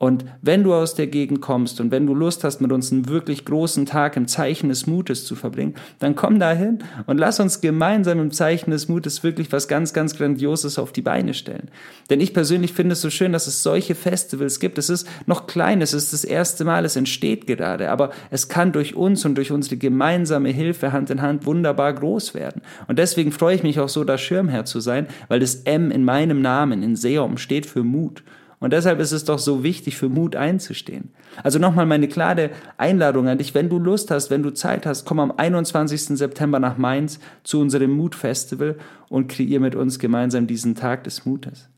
Und 0.00 0.24
wenn 0.40 0.64
du 0.64 0.72
aus 0.72 0.94
der 0.94 1.08
Gegend 1.08 1.42
kommst 1.42 1.78
und 1.78 1.90
wenn 1.90 2.06
du 2.06 2.14
Lust 2.14 2.42
hast, 2.42 2.62
mit 2.62 2.72
uns 2.72 2.90
einen 2.90 3.10
wirklich 3.10 3.44
großen 3.44 3.84
Tag 3.84 4.16
im 4.16 4.26
Zeichen 4.28 4.70
des 4.70 4.86
Mutes 4.86 5.26
zu 5.26 5.34
verbringen, 5.34 5.74
dann 5.98 6.16
komm 6.16 6.38
dahin 6.40 6.78
und 7.06 7.18
lass 7.18 7.38
uns 7.38 7.60
gemeinsam 7.60 8.18
im 8.18 8.30
Zeichen 8.30 8.70
des 8.70 8.88
Mutes 8.88 9.22
wirklich 9.22 9.52
was 9.52 9.68
ganz, 9.68 9.92
ganz 9.92 10.16
Grandioses 10.16 10.78
auf 10.78 10.92
die 10.92 11.02
Beine 11.02 11.34
stellen. 11.34 11.68
Denn 12.08 12.18
ich 12.20 12.32
persönlich 12.32 12.72
finde 12.72 12.94
es 12.94 13.02
so 13.02 13.10
schön, 13.10 13.34
dass 13.34 13.46
es 13.46 13.62
solche 13.62 13.94
Festivals 13.94 14.58
gibt. 14.58 14.78
Es 14.78 14.88
ist 14.88 15.06
noch 15.26 15.46
klein, 15.46 15.82
es 15.82 15.92
ist 15.92 16.14
das 16.14 16.24
erste 16.24 16.64
Mal, 16.64 16.86
es 16.86 16.96
entsteht 16.96 17.46
gerade, 17.46 17.90
aber 17.90 18.08
es 18.30 18.48
kann 18.48 18.72
durch 18.72 18.94
uns 18.94 19.26
und 19.26 19.34
durch 19.34 19.52
unsere 19.52 19.76
gemeinsame 19.76 20.48
Hilfe 20.48 20.92
Hand 20.92 21.10
in 21.10 21.20
Hand 21.20 21.44
wunderbar 21.44 21.92
groß 21.92 22.32
werden. 22.32 22.62
Und 22.88 22.98
deswegen 22.98 23.32
freue 23.32 23.56
ich 23.56 23.62
mich 23.62 23.78
auch 23.78 23.90
so, 23.90 24.02
da 24.04 24.16
Schirmherr 24.16 24.64
zu 24.64 24.80
sein, 24.80 25.08
weil 25.28 25.40
das 25.40 25.56
M 25.56 25.90
in 25.90 26.04
meinem 26.04 26.40
Namen, 26.40 26.82
in 26.82 26.96
Seom, 26.96 27.36
steht 27.36 27.66
für 27.66 27.84
Mut. 27.84 28.22
Und 28.60 28.74
deshalb 28.74 29.00
ist 29.00 29.12
es 29.12 29.24
doch 29.24 29.38
so 29.38 29.62
wichtig, 29.62 29.96
für 29.96 30.10
Mut 30.10 30.36
einzustehen. 30.36 31.10
Also 31.42 31.58
nochmal 31.58 31.86
meine 31.86 32.08
klare 32.08 32.50
Einladung 32.76 33.26
an 33.26 33.38
dich, 33.38 33.54
wenn 33.54 33.70
du 33.70 33.78
Lust 33.78 34.10
hast, 34.10 34.30
wenn 34.30 34.42
du 34.42 34.50
Zeit 34.50 34.84
hast, 34.84 35.06
komm 35.06 35.18
am 35.18 35.32
21. 35.34 36.18
September 36.18 36.60
nach 36.60 36.76
Mainz 36.76 37.18
zu 37.42 37.58
unserem 37.60 37.90
Mut-Festival 37.92 38.76
und 39.08 39.28
kreier 39.28 39.60
mit 39.60 39.74
uns 39.74 39.98
gemeinsam 39.98 40.46
diesen 40.46 40.74
Tag 40.74 41.04
des 41.04 41.24
Mutes. 41.24 41.70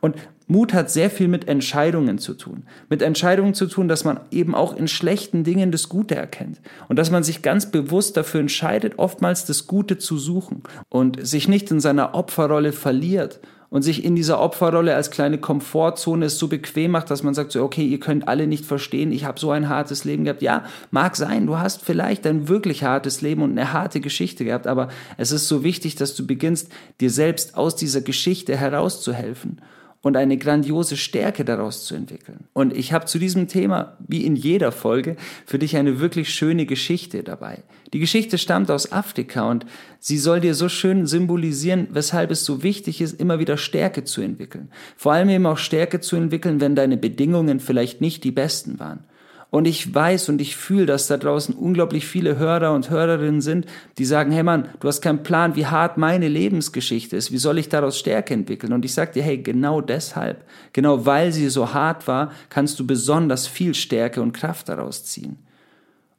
Und 0.00 0.16
Mut 0.46 0.74
hat 0.74 0.90
sehr 0.90 1.08
viel 1.08 1.28
mit 1.28 1.48
Entscheidungen 1.48 2.18
zu 2.18 2.34
tun. 2.34 2.64
Mit 2.90 3.00
Entscheidungen 3.00 3.54
zu 3.54 3.66
tun, 3.66 3.88
dass 3.88 4.04
man 4.04 4.20
eben 4.30 4.54
auch 4.54 4.76
in 4.76 4.86
schlechten 4.86 5.44
Dingen 5.44 5.72
das 5.72 5.88
Gute 5.88 6.14
erkennt. 6.14 6.60
Und 6.88 6.98
dass 6.98 7.10
man 7.10 7.22
sich 7.22 7.40
ganz 7.40 7.70
bewusst 7.70 8.18
dafür 8.18 8.40
entscheidet, 8.40 8.98
oftmals 8.98 9.46
das 9.46 9.66
Gute 9.66 9.96
zu 9.96 10.18
suchen 10.18 10.62
und 10.90 11.26
sich 11.26 11.48
nicht 11.48 11.70
in 11.70 11.80
seiner 11.80 12.14
Opferrolle 12.14 12.72
verliert 12.72 13.40
und 13.70 13.82
sich 13.82 14.04
in 14.04 14.16
dieser 14.16 14.40
Opferrolle 14.40 14.94
als 14.94 15.10
kleine 15.10 15.38
Komfortzone 15.38 16.26
es 16.26 16.38
so 16.38 16.48
bequem 16.48 16.92
macht, 16.92 17.10
dass 17.10 17.22
man 17.22 17.34
sagt 17.34 17.52
so, 17.52 17.62
okay, 17.62 17.84
ihr 17.84 18.00
könnt 18.00 18.26
alle 18.26 18.46
nicht 18.46 18.64
verstehen, 18.64 19.12
ich 19.12 19.24
habe 19.24 19.38
so 19.38 19.50
ein 19.50 19.68
hartes 19.68 20.04
Leben 20.04 20.24
gehabt. 20.24 20.42
Ja, 20.42 20.64
mag 20.90 21.16
sein, 21.16 21.46
du 21.46 21.58
hast 21.58 21.82
vielleicht 21.82 22.26
ein 22.26 22.48
wirklich 22.48 22.82
hartes 22.82 23.20
Leben 23.20 23.42
und 23.42 23.52
eine 23.52 23.72
harte 23.72 24.00
Geschichte 24.00 24.44
gehabt, 24.44 24.66
aber 24.66 24.88
es 25.16 25.32
ist 25.32 25.48
so 25.48 25.64
wichtig, 25.64 25.96
dass 25.96 26.14
du 26.14 26.26
beginnst, 26.26 26.70
dir 27.00 27.10
selbst 27.10 27.56
aus 27.56 27.76
dieser 27.76 28.00
Geschichte 28.00 28.56
herauszuhelfen 28.56 29.60
und 30.00 30.16
eine 30.16 30.38
grandiose 30.38 30.96
Stärke 30.96 31.44
daraus 31.44 31.84
zu 31.84 31.94
entwickeln. 31.94 32.44
Und 32.52 32.74
ich 32.74 32.92
habe 32.92 33.06
zu 33.06 33.18
diesem 33.18 33.48
Thema, 33.48 33.96
wie 34.06 34.24
in 34.24 34.36
jeder 34.36 34.72
Folge, 34.72 35.16
für 35.44 35.58
dich 35.58 35.76
eine 35.76 36.00
wirklich 36.00 36.32
schöne 36.32 36.66
Geschichte 36.66 37.22
dabei. 37.22 37.62
Die 37.92 38.00
Geschichte 38.00 38.36
stammt 38.36 38.70
aus 38.70 38.92
Afrika 38.92 39.48
und 39.48 39.64
sie 39.98 40.18
soll 40.18 40.40
dir 40.40 40.54
so 40.54 40.68
schön 40.68 41.06
symbolisieren, 41.06 41.88
weshalb 41.90 42.30
es 42.30 42.44
so 42.44 42.62
wichtig 42.62 43.00
ist, 43.00 43.18
immer 43.18 43.38
wieder 43.38 43.56
Stärke 43.56 44.04
zu 44.04 44.20
entwickeln. 44.20 44.70
Vor 44.96 45.12
allem 45.12 45.30
eben 45.30 45.46
auch 45.46 45.58
Stärke 45.58 46.00
zu 46.00 46.16
entwickeln, 46.16 46.60
wenn 46.60 46.74
deine 46.74 46.96
Bedingungen 46.98 47.60
vielleicht 47.60 48.00
nicht 48.00 48.24
die 48.24 48.32
besten 48.32 48.78
waren. 48.78 49.04
Und 49.50 49.66
ich 49.66 49.94
weiß 49.94 50.28
und 50.28 50.42
ich 50.42 50.56
fühle, 50.56 50.84
dass 50.84 51.06
da 51.06 51.16
draußen 51.16 51.54
unglaublich 51.54 52.06
viele 52.06 52.36
Hörer 52.36 52.74
und 52.74 52.90
Hörerinnen 52.90 53.40
sind, 53.40 53.64
die 53.96 54.04
sagen, 54.04 54.30
hey 54.30 54.42
Mann, 54.42 54.68
du 54.80 54.88
hast 54.88 55.00
keinen 55.00 55.22
Plan, 55.22 55.56
wie 55.56 55.64
hart 55.64 55.96
meine 55.96 56.28
Lebensgeschichte 56.28 57.16
ist. 57.16 57.32
Wie 57.32 57.38
soll 57.38 57.56
ich 57.56 57.70
daraus 57.70 57.98
Stärke 57.98 58.34
entwickeln? 58.34 58.74
Und 58.74 58.84
ich 58.84 58.92
sage 58.92 59.12
dir, 59.12 59.22
hey, 59.22 59.38
genau 59.38 59.80
deshalb, 59.80 60.44
genau 60.74 61.06
weil 61.06 61.32
sie 61.32 61.48
so 61.48 61.72
hart 61.72 62.06
war, 62.06 62.32
kannst 62.50 62.78
du 62.78 62.86
besonders 62.86 63.46
viel 63.46 63.74
Stärke 63.74 64.20
und 64.20 64.32
Kraft 64.32 64.68
daraus 64.68 65.04
ziehen. 65.04 65.38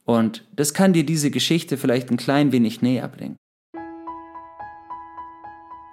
Und 0.10 0.44
das 0.56 0.74
kann 0.74 0.92
dir 0.92 1.06
diese 1.06 1.30
Geschichte 1.30 1.78
vielleicht 1.78 2.10
ein 2.10 2.18
klein 2.18 2.52
wenig 2.52 2.82
näher 2.82 3.08
bringen. 3.08 3.36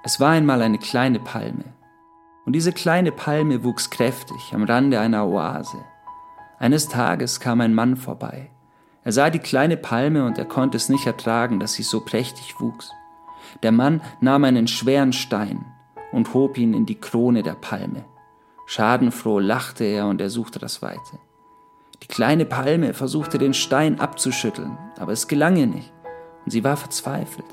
Es 0.05 0.21
war 0.21 0.31
einmal 0.31 0.63
eine 0.63 0.79
kleine 0.79 1.21
Palme. 1.21 1.75
Und 2.47 2.55
diese 2.55 2.73
kleine 2.73 3.13
Palme 3.13 3.63
wuchs 3.63 3.91
kräftig 3.91 4.55
am 4.55 4.65
Rande 4.65 5.01
einer 5.01 5.27
Oase. 5.27 5.85
Eines 6.59 6.89
Tages 6.89 7.41
kam 7.41 7.61
ein 7.61 7.75
Mann 7.75 7.95
vorbei. 7.95 8.51
Er 9.05 9.13
sah 9.13 9.29
die 9.29 9.39
kleine 9.39 9.77
Palme 9.77 10.25
und 10.25 10.39
er 10.39 10.47
konnte 10.47 10.79
es 10.79 10.89
nicht 10.89 11.07
ertragen, 11.07 11.61
dass 11.61 11.75
sie 11.75 11.83
so 11.83 12.01
prächtig 12.01 12.59
wuchs. 12.59 12.91
Der 13.63 13.71
Mann 13.71 14.01
nahm 14.23 14.45
einen 14.45 14.67
schweren 14.67 15.13
Stein 15.13 15.63
und 16.11 16.33
hob 16.33 16.57
ihn 16.57 16.73
in 16.73 16.87
die 16.87 16.99
Krone 16.99 17.43
der 17.43 17.57
Palme. 17.57 18.07
Schadenfroh 18.65 19.41
lachte 19.41 19.85
er 19.85 20.07
und 20.07 20.23
er 20.23 20.31
suchte 20.31 20.59
das 20.59 20.81
Weite. 20.81 21.19
Die 22.03 22.09
kleine 22.09 22.45
Palme 22.45 22.95
versuchte 22.95 23.39
den 23.39 23.55
Stein 23.55 24.01
abzuschütteln, 24.01 24.77
aber 24.99 25.13
es 25.13 25.29
gelang 25.29 25.57
ihr 25.57 25.67
nicht, 25.67 25.93
und 26.45 26.51
sie 26.51 26.65
war 26.65 26.77
verzweifelt. 26.77 27.47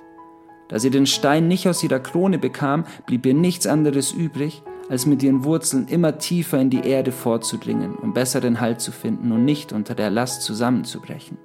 Da 0.70 0.80
sie 0.80 0.90
den 0.90 1.06
Stein 1.06 1.48
nicht 1.48 1.68
aus 1.68 1.84
ihrer 1.84 2.00
Krone 2.00 2.40
bekam, 2.40 2.86
blieb 3.06 3.26
ihr 3.26 3.34
nichts 3.34 3.68
anderes 3.68 4.12
übrig, 4.12 4.64
als 4.90 5.06
mit 5.06 5.24
ihren 5.24 5.44
Wurzeln 5.44 5.88
immer 5.88 6.18
tiefer 6.18 6.60
in 6.60 6.70
die 6.70 6.86
Erde 6.86 7.12
vorzudringen, 7.12 7.96
um 7.96 8.14
besseren 8.14 8.60
Halt 8.60 8.82
zu 8.82 8.92
finden 8.92 9.32
und 9.32 9.46
nicht 9.46 9.72
unter 9.72 9.96
der 9.96 10.10
Last 10.10 10.42
zusammenzubrechen. 10.44 11.38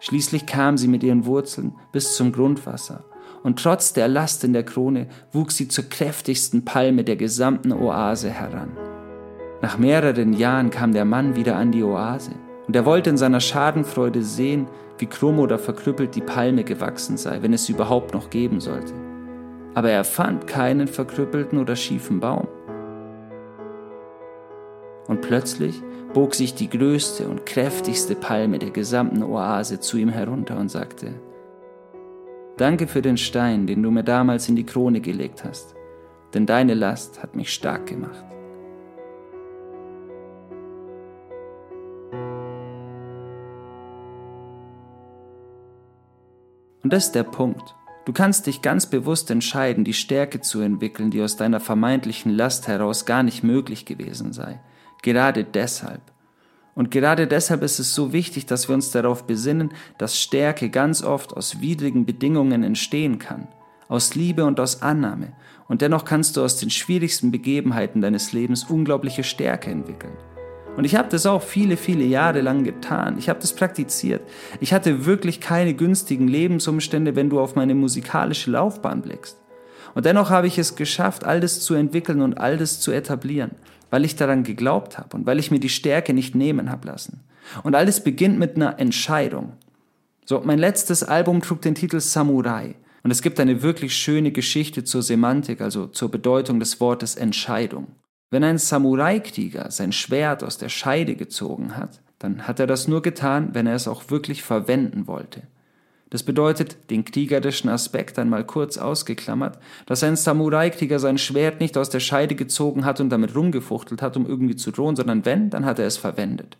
Schließlich 0.00 0.46
kam 0.46 0.76
sie 0.78 0.88
mit 0.88 1.02
ihren 1.02 1.26
Wurzeln 1.26 1.76
bis 1.92 2.14
zum 2.14 2.32
Grundwasser, 2.32 3.04
und 3.42 3.58
trotz 3.58 3.92
der 3.92 4.08
Last 4.08 4.44
in 4.44 4.52
der 4.52 4.64
Krone 4.64 5.08
wuchs 5.32 5.56
sie 5.56 5.68
zur 5.68 5.88
kräftigsten 5.88 6.64
Palme 6.64 7.04
der 7.04 7.16
gesamten 7.16 7.72
Oase 7.72 8.28
heran. 8.28 8.76
Nach 9.62 9.78
mehreren 9.78 10.32
Jahren 10.32 10.70
kam 10.70 10.92
der 10.92 11.04
Mann 11.04 11.36
wieder 11.36 11.56
an 11.56 11.72
die 11.72 11.82
Oase, 11.82 12.32
und 12.66 12.76
er 12.76 12.86
wollte 12.86 13.10
in 13.10 13.16
seiner 13.16 13.40
Schadenfreude 13.40 14.22
sehen, 14.22 14.66
wie 14.98 15.06
krumm 15.06 15.38
oder 15.38 15.58
verkrüppelt 15.58 16.14
die 16.14 16.20
Palme 16.20 16.64
gewachsen 16.64 17.16
sei, 17.16 17.42
wenn 17.42 17.52
es 17.52 17.66
sie 17.66 17.72
überhaupt 17.72 18.14
noch 18.14 18.30
geben 18.30 18.60
sollte 18.60 18.94
aber 19.74 19.90
er 19.90 20.04
fand 20.04 20.46
keinen 20.46 20.88
verkrüppelten 20.88 21.58
oder 21.58 21.76
schiefen 21.76 22.20
Baum. 22.20 22.48
Und 25.06 25.22
plötzlich 25.22 25.80
bog 26.12 26.34
sich 26.34 26.54
die 26.54 26.68
größte 26.68 27.28
und 27.28 27.46
kräftigste 27.46 28.14
Palme 28.14 28.58
der 28.58 28.70
gesamten 28.70 29.22
Oase 29.22 29.80
zu 29.80 29.96
ihm 29.96 30.08
herunter 30.08 30.58
und 30.58 30.70
sagte, 30.70 31.14
Danke 32.56 32.86
für 32.86 33.00
den 33.00 33.16
Stein, 33.16 33.66
den 33.66 33.82
du 33.82 33.90
mir 33.90 34.04
damals 34.04 34.48
in 34.48 34.56
die 34.56 34.66
Krone 34.66 35.00
gelegt 35.00 35.44
hast, 35.44 35.74
denn 36.34 36.46
deine 36.46 36.74
Last 36.74 37.22
hat 37.22 37.34
mich 37.34 37.52
stark 37.52 37.86
gemacht. 37.86 38.24
Und 46.90 46.94
das 46.94 47.04
ist 47.04 47.14
der 47.14 47.22
Punkt. 47.22 47.76
Du 48.04 48.12
kannst 48.12 48.48
dich 48.48 48.62
ganz 48.62 48.86
bewusst 48.86 49.30
entscheiden, 49.30 49.84
die 49.84 49.92
Stärke 49.92 50.40
zu 50.40 50.60
entwickeln, 50.60 51.12
die 51.12 51.22
aus 51.22 51.36
deiner 51.36 51.60
vermeintlichen 51.60 52.32
Last 52.32 52.66
heraus 52.66 53.06
gar 53.06 53.22
nicht 53.22 53.44
möglich 53.44 53.84
gewesen 53.84 54.32
sei. 54.32 54.58
Gerade 55.02 55.44
deshalb. 55.44 56.00
Und 56.74 56.90
gerade 56.90 57.28
deshalb 57.28 57.62
ist 57.62 57.78
es 57.78 57.94
so 57.94 58.12
wichtig, 58.12 58.46
dass 58.46 58.68
wir 58.68 58.74
uns 58.74 58.90
darauf 58.90 59.24
besinnen, 59.24 59.70
dass 59.98 60.20
Stärke 60.20 60.68
ganz 60.68 61.04
oft 61.04 61.32
aus 61.36 61.60
widrigen 61.60 62.06
Bedingungen 62.06 62.64
entstehen 62.64 63.20
kann, 63.20 63.46
aus 63.86 64.16
Liebe 64.16 64.44
und 64.44 64.58
aus 64.58 64.82
Annahme. 64.82 65.32
Und 65.68 65.82
dennoch 65.82 66.04
kannst 66.04 66.36
du 66.36 66.42
aus 66.42 66.56
den 66.56 66.70
schwierigsten 66.70 67.30
Begebenheiten 67.30 68.00
deines 68.00 68.32
Lebens 68.32 68.64
unglaubliche 68.64 69.22
Stärke 69.22 69.70
entwickeln. 69.70 70.16
Und 70.76 70.84
ich 70.84 70.94
habe 70.94 71.08
das 71.08 71.26
auch 71.26 71.42
viele, 71.42 71.76
viele 71.76 72.04
Jahre 72.04 72.40
lang 72.40 72.64
getan. 72.64 73.16
Ich 73.18 73.28
habe 73.28 73.40
das 73.40 73.52
praktiziert. 73.52 74.22
Ich 74.60 74.72
hatte 74.72 75.04
wirklich 75.04 75.40
keine 75.40 75.74
günstigen 75.74 76.28
Lebensumstände, 76.28 77.16
wenn 77.16 77.28
du 77.28 77.40
auf 77.40 77.56
meine 77.56 77.74
musikalische 77.74 78.50
Laufbahn 78.50 79.02
blickst. 79.02 79.36
Und 79.94 80.06
dennoch 80.06 80.30
habe 80.30 80.46
ich 80.46 80.58
es 80.58 80.76
geschafft, 80.76 81.24
all 81.24 81.40
das 81.40 81.60
zu 81.60 81.74
entwickeln 81.74 82.22
und 82.22 82.38
all 82.38 82.56
das 82.56 82.80
zu 82.80 82.92
etablieren, 82.92 83.50
weil 83.90 84.04
ich 84.04 84.16
daran 84.16 84.44
geglaubt 84.44 84.98
habe 84.98 85.16
und 85.16 85.26
weil 85.26 85.38
ich 85.38 85.50
mir 85.50 85.60
die 85.60 85.68
Stärke 85.68 86.14
nicht 86.14 86.34
nehmen 86.34 86.70
habe 86.70 86.86
lassen. 86.86 87.20
Und 87.62 87.74
alles 87.74 88.04
beginnt 88.04 88.38
mit 88.38 88.56
einer 88.56 88.78
Entscheidung. 88.78 89.54
So, 90.24 90.40
mein 90.44 90.60
letztes 90.60 91.02
Album 91.02 91.42
trug 91.42 91.60
den 91.62 91.74
Titel 91.74 91.98
Samurai. 91.98 92.76
Und 93.02 93.10
es 93.10 93.22
gibt 93.22 93.40
eine 93.40 93.62
wirklich 93.62 93.96
schöne 93.96 94.30
Geschichte 94.30 94.84
zur 94.84 95.02
Semantik, 95.02 95.60
also 95.60 95.86
zur 95.86 96.10
Bedeutung 96.10 96.60
des 96.60 96.80
Wortes 96.80 97.16
Entscheidung. 97.16 97.88
Wenn 98.30 98.44
ein 98.44 98.58
Samurai-Krieger 98.58 99.72
sein 99.72 99.90
Schwert 99.90 100.44
aus 100.44 100.56
der 100.56 100.68
Scheide 100.68 101.16
gezogen 101.16 101.76
hat, 101.76 102.00
dann 102.20 102.46
hat 102.46 102.60
er 102.60 102.68
das 102.68 102.86
nur 102.86 103.02
getan, 103.02 103.50
wenn 103.54 103.66
er 103.66 103.74
es 103.74 103.88
auch 103.88 104.10
wirklich 104.10 104.44
verwenden 104.44 105.08
wollte. 105.08 105.42
Das 106.10 106.22
bedeutet, 106.22 106.90
den 106.90 107.04
kriegerischen 107.04 107.70
Aspekt 107.70 108.18
einmal 108.18 108.44
kurz 108.44 108.78
ausgeklammert, 108.78 109.58
dass 109.86 110.04
ein 110.04 110.16
Samurai-Krieger 110.16 110.98
sein 110.98 111.18
Schwert 111.18 111.60
nicht 111.60 111.76
aus 111.76 111.90
der 111.90 112.00
Scheide 112.00 112.36
gezogen 112.36 112.84
hat 112.84 113.00
und 113.00 113.10
damit 113.10 113.34
rumgefuchtelt 113.34 114.02
hat, 114.02 114.16
um 114.16 114.26
irgendwie 114.26 114.56
zu 114.56 114.70
drohen, 114.70 114.96
sondern 114.96 115.24
wenn, 115.24 115.50
dann 115.50 115.64
hat 115.64 115.78
er 115.78 115.86
es 115.86 115.96
verwendet. 115.96 116.56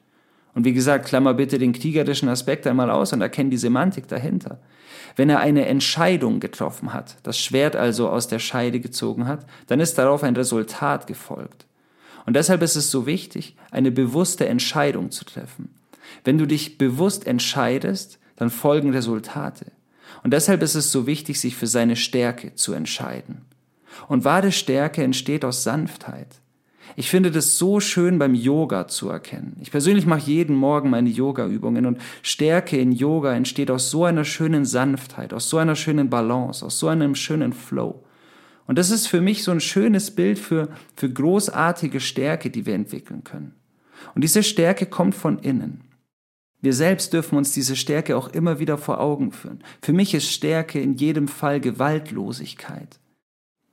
Und 0.54 0.64
wie 0.64 0.73
gesagt, 0.73 1.07
klammer 1.07 1.35
bitte 1.35 1.59
den 1.59 1.73
kriegerischen 1.73 2.28
Aspekt 2.28 2.66
einmal 2.66 2.90
aus 2.90 3.12
und 3.12 3.21
erkenn 3.21 3.50
die 3.50 3.57
Semantik 3.57 4.09
dahinter. 4.09 4.59
Wenn 5.16 5.30
er 5.30 5.40
eine 5.40 5.66
Entscheidung 5.66 6.40
getroffen 6.40 6.92
hat, 6.92 7.16
das 7.23 7.38
Schwert 7.38 7.76
also 7.76 8.09
aus 8.09 8.28
der 8.28 8.38
Scheide 8.38 8.80
gezogen 8.80 9.26
hat, 9.26 9.47
dann 9.66 9.80
ist 9.80 9.99
darauf 9.99 10.23
ein 10.23 10.37
Resultat 10.37 11.07
gefolgt. 11.07 11.66
Und 12.26 12.35
deshalb 12.35 12.62
ist 12.62 12.76
es 12.76 12.90
so 12.90 13.07
wichtig, 13.07 13.57
eine 13.71 13.90
bewusste 13.90 14.47
Entscheidung 14.47 15.11
zu 15.11 15.25
treffen. 15.25 15.75
Wenn 16.25 16.38
du 16.38 16.47
dich 16.47 16.78
bewusst 16.78 17.26
entscheidest, 17.26 18.19
dann 18.37 18.50
folgen 18.50 18.90
Resultate. 18.90 19.66
Und 20.23 20.33
deshalb 20.33 20.62
ist 20.62 20.75
es 20.75 20.92
so 20.92 21.07
wichtig, 21.07 21.40
sich 21.40 21.57
für 21.57 21.66
seine 21.66 21.97
Stärke 21.97 22.54
zu 22.54 22.73
entscheiden. 22.73 23.42
Und 24.09 24.25
wahre 24.25 24.52
Stärke 24.52 25.02
entsteht 25.02 25.45
aus 25.45 25.62
Sanftheit. 25.62 26.40
Ich 26.97 27.09
finde 27.09 27.31
das 27.31 27.57
so 27.57 27.81
schön 27.81 28.19
beim 28.19 28.35
Yoga 28.35 28.89
zu 28.89 29.09
erkennen. 29.09 29.57
Ich 29.61 29.71
persönlich 29.71 30.07
mache 30.07 30.31
jeden 30.31 30.57
Morgen 30.57 30.91
meine 30.91 31.09
Yoga-Übungen 31.09 31.87
und 31.87 31.99
Stärke 32.23 32.79
in 32.79 32.93
Yoga 32.93 33.35
entsteht 33.35 33.71
aus 33.71 33.91
so 33.91 34.05
einer 34.05 34.25
schönen 34.25 34.65
Sanftheit, 34.65 35.33
aus 35.33 35.49
so 35.49 35.59
einer 35.59 35.77
schönen 35.77 36.11
Balance, 36.11 36.65
aus 36.65 36.79
so 36.79 36.89
einem 36.89 37.15
schönen 37.15 37.53
Flow. 37.53 38.03
Und 38.67 38.79
das 38.79 38.91
ist 38.91 39.07
für 39.07 39.21
mich 39.21 39.43
so 39.43 39.51
ein 39.51 39.61
schönes 39.61 40.11
Bild 40.13 40.39
für, 40.39 40.69
für 40.95 41.11
großartige 41.11 42.01
Stärke, 42.01 42.51
die 42.51 42.67
wir 42.67 42.75
entwickeln 42.75 43.25
können. 43.25 43.55
Und 44.15 44.23
diese 44.23 44.43
Stärke 44.43 44.87
kommt 44.87 45.15
von 45.15 45.39
innen. 45.39 45.83
Wir 46.61 46.75
selbst 46.75 47.13
dürfen 47.13 47.39
uns 47.39 47.53
diese 47.53 47.75
Stärke 47.75 48.17
auch 48.17 48.29
immer 48.29 48.59
wieder 48.59 48.77
vor 48.77 49.01
Augen 49.01 49.33
führen. 49.33 49.65
Für 49.81 49.93
mich 49.93 50.15
ist 50.15 50.31
Stärke 50.31 50.81
in 50.81 50.95
jedem 50.95 51.27
Fall 51.27 51.61
Gewaltlosigkeit. 51.61 53.01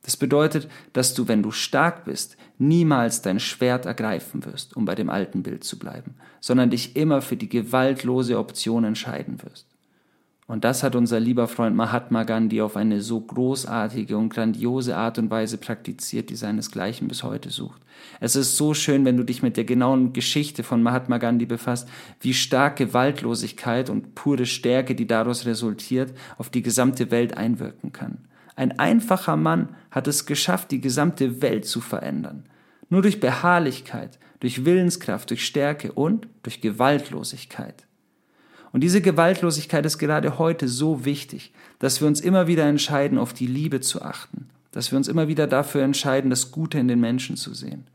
Das 0.07 0.15
bedeutet, 0.15 0.69
dass 0.93 1.13
du, 1.15 1.27
wenn 1.27 1.43
du 1.43 1.51
stark 1.51 2.05
bist, 2.05 2.37
niemals 2.57 3.21
dein 3.21 3.41
Schwert 3.41 3.85
ergreifen 3.85 4.45
wirst, 4.45 4.77
um 4.77 4.85
bei 4.85 4.95
dem 4.95 5.09
alten 5.09 5.43
Bild 5.43 5.65
zu 5.65 5.77
bleiben, 5.77 6.15
sondern 6.39 6.69
dich 6.69 6.95
immer 6.95 7.21
für 7.21 7.35
die 7.35 7.49
gewaltlose 7.49 8.39
Option 8.39 8.85
entscheiden 8.85 9.43
wirst. 9.43 9.67
Und 10.47 10.63
das 10.63 10.81
hat 10.81 10.95
unser 10.95 11.19
lieber 11.19 11.49
Freund 11.49 11.75
Mahatma 11.75 12.23
Gandhi 12.23 12.61
auf 12.61 12.77
eine 12.77 13.01
so 13.01 13.19
großartige 13.19 14.17
und 14.17 14.29
grandiose 14.29 14.95
Art 14.95 15.19
und 15.19 15.29
Weise 15.29 15.57
praktiziert, 15.57 16.29
die 16.29 16.37
seinesgleichen 16.37 17.09
bis 17.09 17.23
heute 17.23 17.49
sucht. 17.49 17.81
Es 18.21 18.37
ist 18.37 18.55
so 18.55 18.73
schön, 18.73 19.03
wenn 19.03 19.17
du 19.17 19.25
dich 19.25 19.43
mit 19.43 19.57
der 19.57 19.65
genauen 19.65 20.13
Geschichte 20.13 20.63
von 20.63 20.81
Mahatma 20.81 21.17
Gandhi 21.17 21.45
befasst, 21.45 21.89
wie 22.21 22.33
stark 22.33 22.77
Gewaltlosigkeit 22.77 23.89
und 23.89 24.15
pure 24.15 24.45
Stärke, 24.45 24.95
die 24.95 25.05
daraus 25.05 25.45
resultiert, 25.45 26.13
auf 26.37 26.49
die 26.49 26.61
gesamte 26.61 27.11
Welt 27.11 27.35
einwirken 27.35 27.91
kann. 27.91 28.19
Ein 28.57 28.79
einfacher 28.79 29.37
Mann 29.37 29.69
hat 29.91 30.07
es 30.07 30.25
geschafft, 30.25 30.71
die 30.71 30.81
gesamte 30.81 31.43
Welt 31.43 31.65
zu 31.65 31.79
verändern. 31.79 32.43
Nur 32.89 33.03
durch 33.03 33.19
Beharrlichkeit, 33.19 34.17
durch 34.39 34.65
Willenskraft, 34.65 35.29
durch 35.29 35.45
Stärke 35.45 35.91
und 35.91 36.27
durch 36.41 36.59
Gewaltlosigkeit. 36.59 37.85
Und 38.73 38.81
diese 38.81 39.01
Gewaltlosigkeit 39.01 39.85
ist 39.85 39.99
gerade 39.99 40.39
heute 40.39 40.67
so 40.67 41.05
wichtig, 41.05 41.53
dass 41.77 42.01
wir 42.01 42.07
uns 42.07 42.19
immer 42.19 42.47
wieder 42.47 42.65
entscheiden, 42.65 43.19
auf 43.19 43.31
die 43.31 43.45
Liebe 43.45 43.79
zu 43.79 44.01
achten, 44.01 44.49
dass 44.71 44.91
wir 44.91 44.97
uns 44.97 45.07
immer 45.07 45.27
wieder 45.27 45.45
dafür 45.45 45.83
entscheiden, 45.83 46.31
das 46.31 46.51
Gute 46.51 46.79
in 46.79 46.87
den 46.87 46.99
Menschen 46.99 47.37
zu 47.37 47.53
sehen. 47.53 47.85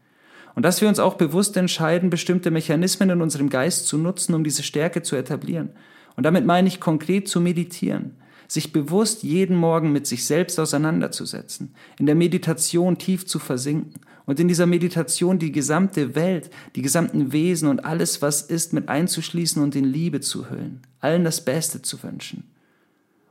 Und 0.54 0.64
dass 0.64 0.80
wir 0.80 0.88
uns 0.88 1.00
auch 1.00 1.14
bewusst 1.14 1.56
entscheiden, 1.56 2.08
bestimmte 2.08 2.52
Mechanismen 2.52 3.10
in 3.10 3.20
unserem 3.20 3.48
Geist 3.48 3.88
zu 3.88 3.98
nutzen, 3.98 4.32
um 4.32 4.44
diese 4.44 4.62
Stärke 4.62 5.02
zu 5.02 5.16
etablieren. 5.16 5.70
Und 6.14 6.22
damit 6.22 6.46
meine 6.46 6.68
ich 6.68 6.78
konkret 6.78 7.26
zu 7.26 7.40
meditieren, 7.40 8.14
sich 8.52 8.70
bewusst 8.70 9.22
jeden 9.22 9.56
Morgen 9.56 9.92
mit 9.92 10.06
sich 10.06 10.26
selbst 10.26 10.60
auseinanderzusetzen, 10.60 11.74
in 11.98 12.04
der 12.04 12.14
Meditation 12.14 12.98
tief 12.98 13.24
zu 13.24 13.38
versinken 13.38 14.02
und 14.26 14.40
in 14.40 14.46
dieser 14.46 14.66
Meditation 14.66 15.38
die 15.38 15.52
gesamte 15.52 16.14
Welt, 16.14 16.50
die 16.76 16.82
gesamten 16.82 17.32
Wesen 17.32 17.66
und 17.66 17.86
alles, 17.86 18.20
was 18.20 18.42
ist, 18.42 18.74
mit 18.74 18.90
einzuschließen 18.90 19.62
und 19.62 19.74
in 19.74 19.86
Liebe 19.86 20.20
zu 20.20 20.50
hüllen, 20.50 20.82
allen 21.00 21.24
das 21.24 21.42
Beste 21.42 21.80
zu 21.80 22.02
wünschen. 22.02 22.44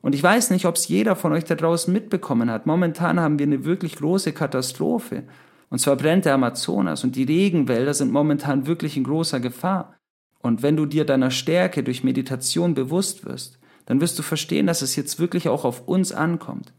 Und 0.01 0.15
ich 0.15 0.23
weiß 0.23 0.49
nicht, 0.49 0.65
ob 0.65 0.75
es 0.75 0.87
jeder 0.87 1.15
von 1.15 1.33
euch 1.33 1.45
da 1.45 1.53
draußen 1.53 1.93
mitbekommen 1.93 2.49
hat. 2.49 2.65
Momentan 2.65 3.19
haben 3.19 3.37
wir 3.37 3.45
eine 3.45 3.63
wirklich 3.63 3.97
große 3.97 4.33
Katastrophe. 4.33 5.21
Und 5.69 5.77
zwar 5.77 5.97
brennt 5.97 6.25
der 6.25 6.33
Amazonas 6.33 7.03
und 7.03 7.15
die 7.15 7.25
Regenwälder 7.25 7.93
sind 7.93 8.11
momentan 8.11 8.65
wirklich 8.65 8.97
in 8.97 9.03
großer 9.03 9.39
Gefahr. 9.39 9.95
Und 10.39 10.63
wenn 10.63 10.75
du 10.75 10.87
dir 10.87 11.05
deiner 11.05 11.29
Stärke 11.29 11.83
durch 11.83 12.03
Meditation 12.03 12.73
bewusst 12.73 13.23
wirst, 13.23 13.60
dann 13.85 14.01
wirst 14.01 14.17
du 14.19 14.23
verstehen, 14.23 14.67
dass 14.67 14.81
es 14.81 14.95
jetzt 14.95 15.19
wirklich 15.19 15.49
auch 15.49 15.65
auf 15.65 15.87
uns 15.87 16.11
ankommt. 16.11 16.73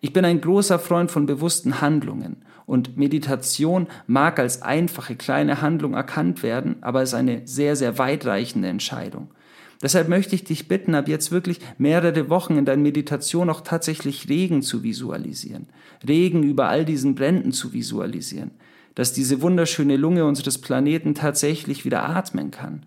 Ich 0.00 0.12
bin 0.12 0.24
ein 0.24 0.40
großer 0.40 0.78
Freund 0.78 1.10
von 1.10 1.26
bewussten 1.26 1.80
Handlungen 1.80 2.44
und 2.66 2.96
Meditation 2.96 3.88
mag 4.06 4.38
als 4.38 4.62
einfache 4.62 5.16
kleine 5.16 5.60
Handlung 5.60 5.94
erkannt 5.94 6.42
werden, 6.42 6.76
aber 6.82 7.02
ist 7.02 7.14
eine 7.14 7.42
sehr, 7.46 7.74
sehr 7.74 7.98
weitreichende 7.98 8.68
Entscheidung. 8.68 9.30
Deshalb 9.82 10.08
möchte 10.08 10.34
ich 10.34 10.44
dich 10.44 10.68
bitten, 10.68 10.94
ab 10.94 11.08
jetzt 11.08 11.30
wirklich 11.30 11.60
mehrere 11.78 12.28
Wochen 12.28 12.56
in 12.56 12.64
deiner 12.64 12.82
Meditation 12.82 13.48
auch 13.48 13.60
tatsächlich 13.60 14.28
Regen 14.28 14.62
zu 14.62 14.82
visualisieren. 14.82 15.68
Regen 16.06 16.42
über 16.42 16.68
all 16.68 16.84
diesen 16.84 17.14
Bränden 17.14 17.52
zu 17.52 17.72
visualisieren. 17.72 18.50
Dass 18.96 19.12
diese 19.12 19.40
wunderschöne 19.40 19.96
Lunge 19.96 20.24
unseres 20.24 20.58
Planeten 20.58 21.14
tatsächlich 21.14 21.84
wieder 21.84 22.08
atmen 22.08 22.50
kann 22.50 22.82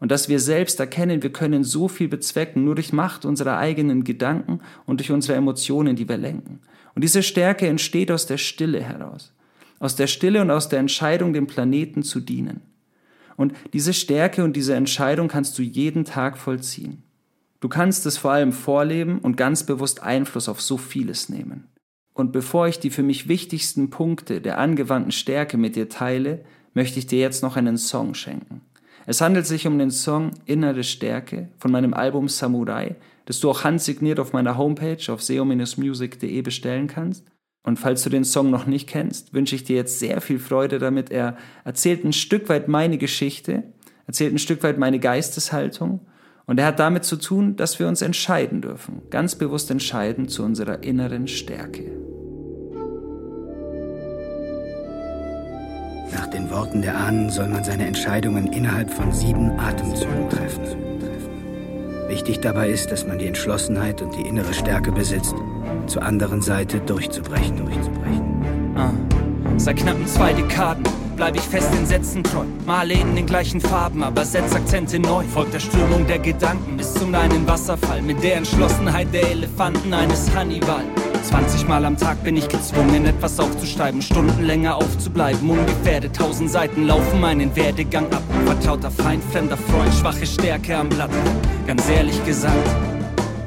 und 0.00 0.12
dass 0.12 0.28
wir 0.28 0.38
selbst 0.38 0.78
erkennen, 0.78 1.22
wir 1.22 1.32
können 1.32 1.64
so 1.64 1.88
viel 1.88 2.08
bezwecken, 2.08 2.64
nur 2.64 2.76
durch 2.76 2.92
Macht 2.92 3.24
unserer 3.24 3.58
eigenen 3.58 4.04
Gedanken 4.04 4.60
und 4.86 5.00
durch 5.00 5.10
unsere 5.10 5.36
Emotionen, 5.36 5.96
die 5.96 6.08
wir 6.08 6.18
lenken. 6.18 6.60
Und 6.94 7.02
diese 7.02 7.22
Stärke 7.22 7.66
entsteht 7.66 8.10
aus 8.10 8.26
der 8.26 8.38
Stille 8.38 8.82
heraus. 8.82 9.32
Aus 9.80 9.96
der 9.96 10.06
Stille 10.06 10.40
und 10.40 10.50
aus 10.50 10.68
der 10.68 10.78
Entscheidung, 10.78 11.32
dem 11.32 11.46
Planeten 11.46 12.02
zu 12.02 12.20
dienen. 12.20 12.60
Und 13.36 13.52
diese 13.72 13.92
Stärke 13.92 14.42
und 14.42 14.56
diese 14.56 14.74
Entscheidung 14.74 15.28
kannst 15.28 15.58
du 15.58 15.62
jeden 15.62 16.04
Tag 16.04 16.38
vollziehen. 16.38 17.04
Du 17.60 17.68
kannst 17.68 18.06
es 18.06 18.18
vor 18.18 18.32
allem 18.32 18.52
vorleben 18.52 19.18
und 19.18 19.36
ganz 19.36 19.64
bewusst 19.64 20.02
Einfluss 20.02 20.48
auf 20.48 20.60
so 20.60 20.76
vieles 20.76 21.28
nehmen. 21.28 21.64
Und 22.14 22.32
bevor 22.32 22.66
ich 22.66 22.80
die 22.80 22.90
für 22.90 23.04
mich 23.04 23.28
wichtigsten 23.28 23.90
Punkte 23.90 24.40
der 24.40 24.58
angewandten 24.58 25.12
Stärke 25.12 25.56
mit 25.56 25.76
dir 25.76 25.88
teile, 25.88 26.44
möchte 26.74 26.98
ich 26.98 27.06
dir 27.06 27.20
jetzt 27.20 27.42
noch 27.42 27.56
einen 27.56 27.76
Song 27.76 28.14
schenken. 28.14 28.60
Es 29.08 29.22
handelt 29.22 29.46
sich 29.46 29.66
um 29.66 29.78
den 29.78 29.90
Song 29.90 30.32
Innere 30.44 30.84
Stärke 30.84 31.48
von 31.56 31.72
meinem 31.72 31.94
Album 31.94 32.28
Samurai, 32.28 32.94
das 33.24 33.40
du 33.40 33.48
auch 33.48 33.64
handsigniert 33.64 34.20
auf 34.20 34.34
meiner 34.34 34.58
Homepage 34.58 35.10
auf 35.10 35.22
seo-music.de 35.22 36.42
bestellen 36.42 36.88
kannst. 36.88 37.24
Und 37.62 37.78
falls 37.78 38.02
du 38.02 38.10
den 38.10 38.24
Song 38.24 38.50
noch 38.50 38.66
nicht 38.66 38.86
kennst, 38.86 39.32
wünsche 39.32 39.54
ich 39.54 39.64
dir 39.64 39.76
jetzt 39.76 39.98
sehr 39.98 40.20
viel 40.20 40.38
Freude 40.38 40.78
damit. 40.78 41.10
Er 41.10 41.38
erzählt 41.64 42.04
ein 42.04 42.12
Stück 42.12 42.50
weit 42.50 42.68
meine 42.68 42.98
Geschichte, 42.98 43.62
erzählt 44.06 44.34
ein 44.34 44.38
Stück 44.38 44.62
weit 44.62 44.76
meine 44.76 44.98
Geisteshaltung 44.98 46.00
und 46.44 46.60
er 46.60 46.66
hat 46.66 46.78
damit 46.78 47.04
zu 47.04 47.16
tun, 47.16 47.56
dass 47.56 47.78
wir 47.78 47.88
uns 47.88 48.02
entscheiden 48.02 48.60
dürfen, 48.60 49.00
ganz 49.08 49.36
bewusst 49.36 49.70
entscheiden 49.70 50.28
zu 50.28 50.42
unserer 50.42 50.82
inneren 50.82 51.28
Stärke. 51.28 52.07
Nach 56.12 56.26
den 56.26 56.50
Worten 56.50 56.82
der 56.82 56.96
Ahnen 56.96 57.30
soll 57.30 57.48
man 57.48 57.64
seine 57.64 57.86
Entscheidungen 57.86 58.52
innerhalb 58.52 58.90
von 58.90 59.12
sieben 59.12 59.58
Atemzügen 59.58 60.28
treffen. 60.28 60.88
Wichtig 62.08 62.40
dabei 62.40 62.70
ist, 62.70 62.90
dass 62.90 63.06
man 63.06 63.18
die 63.18 63.26
Entschlossenheit 63.26 64.00
und 64.00 64.14
die 64.16 64.22
innere 64.22 64.54
Stärke 64.54 64.90
besitzt, 64.90 65.34
zur 65.86 66.02
anderen 66.02 66.40
Seite 66.40 66.80
durchzubrechen. 66.80 67.58
durchzubrechen. 67.58 68.74
Ah. 68.76 68.92
Seit 69.58 69.76
knappen 69.76 70.06
zwei 70.06 70.32
Dekaden 70.32 70.84
bleib 71.16 71.34
ich 71.34 71.42
fest 71.42 71.68
in 71.74 71.84
Sätzen 71.84 72.22
treu. 72.22 72.44
Male 72.64 72.94
in 72.94 73.16
den 73.16 73.26
gleichen 73.26 73.60
Farben, 73.60 74.02
aber 74.02 74.24
setz 74.24 74.54
Akzente 74.54 74.98
neu. 75.00 75.24
Folgt 75.24 75.52
der 75.52 75.58
Strömung 75.60 76.06
der 76.06 76.20
Gedanken 76.20 76.76
bis 76.76 76.94
zum 76.94 77.14
einen 77.14 77.46
Wasserfall. 77.46 78.00
Mit 78.00 78.22
der 78.22 78.36
Entschlossenheit 78.36 79.12
der 79.12 79.28
Elefanten 79.30 79.92
eines 79.92 80.34
Hannibal. 80.34 80.84
20 81.22 81.68
Mal 81.68 81.84
am 81.84 81.96
Tag 81.96 82.22
bin 82.24 82.36
ich 82.36 82.48
gezwungen, 82.48 83.06
etwas 83.06 83.38
aufzuschreiben, 83.40 84.02
Stunden 84.02 84.44
länger 84.44 84.76
aufzubleiben. 84.76 85.48
Ungefährde 85.48 86.10
tausend 86.12 86.50
Seiten 86.50 86.86
laufen 86.86 87.20
meinen 87.20 87.54
Werdegang 87.54 88.12
ab. 88.12 88.22
Vertrauter 88.46 88.90
Feind, 88.90 89.22
fremder 89.24 89.56
Freund, 89.56 89.92
schwache 89.94 90.26
Stärke 90.26 90.76
am 90.76 90.88
Blatt. 90.88 91.10
Ganz 91.66 91.88
ehrlich 91.88 92.24
gesagt, 92.24 92.68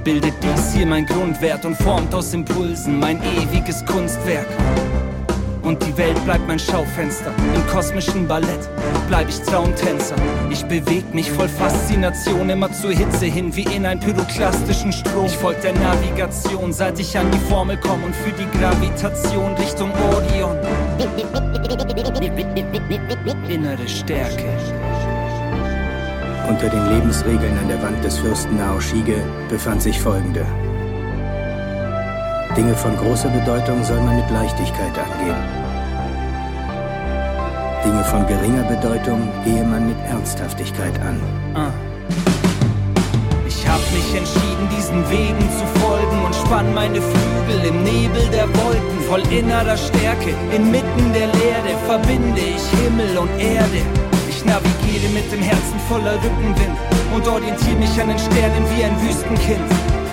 bildet 0.03 0.33
dies 0.41 0.73
hier 0.73 0.85
mein 0.85 1.05
Grundwert 1.05 1.65
und 1.65 1.75
formt 1.75 2.13
aus 2.13 2.33
Impulsen 2.33 2.99
mein 2.99 3.19
ewiges 3.37 3.85
Kunstwerk 3.85 4.47
und 5.71 5.81
die 5.85 5.97
Welt 5.97 6.21
bleibt 6.25 6.45
mein 6.47 6.59
Schaufenster. 6.59 7.31
Im 7.55 7.65
kosmischen 7.67 8.27
Ballett 8.27 8.69
bleib 9.07 9.29
ich 9.29 9.39
Traumtänzer. 9.41 10.15
Ich 10.49 10.65
beweg 10.65 11.13
mich 11.13 11.31
voll 11.31 11.47
Faszination 11.47 12.49
immer 12.49 12.71
zur 12.73 12.91
Hitze 12.91 13.25
hin 13.25 13.55
wie 13.55 13.63
in 13.63 13.85
einen 13.85 14.01
pyroklastischen 14.01 14.91
Strom. 14.91 15.25
Ich 15.27 15.37
folg 15.37 15.61
der 15.61 15.73
Navigation, 15.73 16.73
seit 16.73 16.99
ich 16.99 17.17
an 17.17 17.31
die 17.31 17.39
Formel 17.49 17.77
komme 17.77 18.05
und 18.05 18.15
für 18.15 18.31
die 18.31 18.47
Gravitation 18.59 19.53
Richtung 19.53 19.91
Orion. 20.11 20.57
Innere 23.47 23.87
Stärke. 23.87 24.49
Unter 26.49 26.67
den 26.67 26.85
Lebensregeln 26.89 27.57
an 27.57 27.67
der 27.69 27.81
Wand 27.81 28.03
des 28.03 28.17
Fürsten 28.17 28.57
Naoshige 28.57 29.23
befand 29.47 29.81
sich 29.81 29.97
folgende. 29.97 30.45
Dinge 32.57 32.75
von 32.75 32.97
großer 32.97 33.29
Bedeutung 33.29 33.81
soll 33.85 34.01
man 34.01 34.17
mit 34.17 34.29
Leichtigkeit 34.29 34.97
angehen. 34.97 35.60
Dinge 37.83 38.03
von 38.03 38.27
geringer 38.27 38.63
Bedeutung 38.63 39.27
gehe 39.43 39.63
man 39.63 39.87
mit 39.87 39.97
Ernsthaftigkeit 40.05 40.93
an. 41.01 41.19
Ah. 41.55 41.71
Ich 43.47 43.67
hab 43.67 43.81
mich 43.91 44.15
entschieden, 44.15 44.69
diesen 44.75 45.01
Wegen 45.09 45.49
zu 45.57 45.65
folgen 45.79 46.23
und 46.23 46.35
spann 46.35 46.73
meine 46.75 47.01
Flügel 47.01 47.65
im 47.69 47.83
Nebel 47.83 48.23
der 48.31 48.47
Wolken. 48.49 48.99
Voll 49.09 49.23
innerer 49.31 49.77
Stärke, 49.77 50.33
inmitten 50.55 51.13
der 51.13 51.27
Leere 51.27 51.73
verbinde 51.87 52.41
ich 52.41 52.63
Himmel 52.81 53.17
und 53.17 53.31
Erde. 53.39 53.81
Ich 54.29 54.45
navigiere 54.45 55.11
mit 55.13 55.31
dem 55.31 55.41
Herzen 55.41 55.79
voller 55.89 56.15
Rückenwind 56.15 56.77
und 57.15 57.27
orientiere 57.27 57.77
mich 57.77 57.99
an 57.99 58.09
den 58.09 58.19
Sternen 58.19 58.65
wie 58.75 58.83
ein 58.83 59.01
Wüstenkind. 59.01 59.71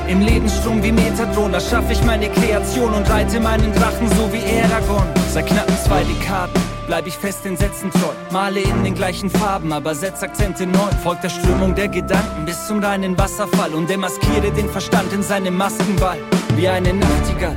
Im 0.09 0.23
Lebensstrom 0.23 0.83
wie 0.83 0.93
Metadron, 0.93 1.53
da 1.53 1.61
schaff 1.61 1.91
ich 1.91 2.03
meine 2.03 2.31
Kreation 2.31 2.95
und 2.95 3.11
reite 3.11 3.39
meinen 3.41 3.73
Drachen 3.75 4.09
so 4.17 4.33
wie 4.33 4.43
Eragon. 4.43 5.07
Seit 5.31 5.47
knappen 5.47 5.77
zwei 5.85 6.03
Dekaden 6.05 6.68
bleib 6.89 7.07
ich 7.07 7.15
fest 7.15 7.45
in 7.47 7.57
Sätzen 7.57 7.91
treu. 7.91 8.13
Male 8.33 8.61
in 8.61 8.83
den 8.83 8.95
gleichen 8.95 9.31
Farben, 9.31 9.73
aber 9.73 9.95
setz 9.95 10.23
Akzente 10.23 10.67
neu. 10.67 10.91
Folgt 11.05 11.23
der 11.23 11.29
Strömung 11.29 11.75
der 11.75 11.89
Gedanken 11.89 12.47
bis 12.47 12.67
zum 12.67 12.83
reinen 12.83 13.17
Wasserfall 13.17 13.73
und 13.75 13.89
demaskiere 13.89 14.51
den 14.51 14.69
Verstand 14.69 15.13
in 15.13 15.23
seinem 15.23 15.57
Maskenball. 15.57 16.19
Wie 16.57 16.67
eine 16.67 16.95
Nachtigall. 16.95 17.57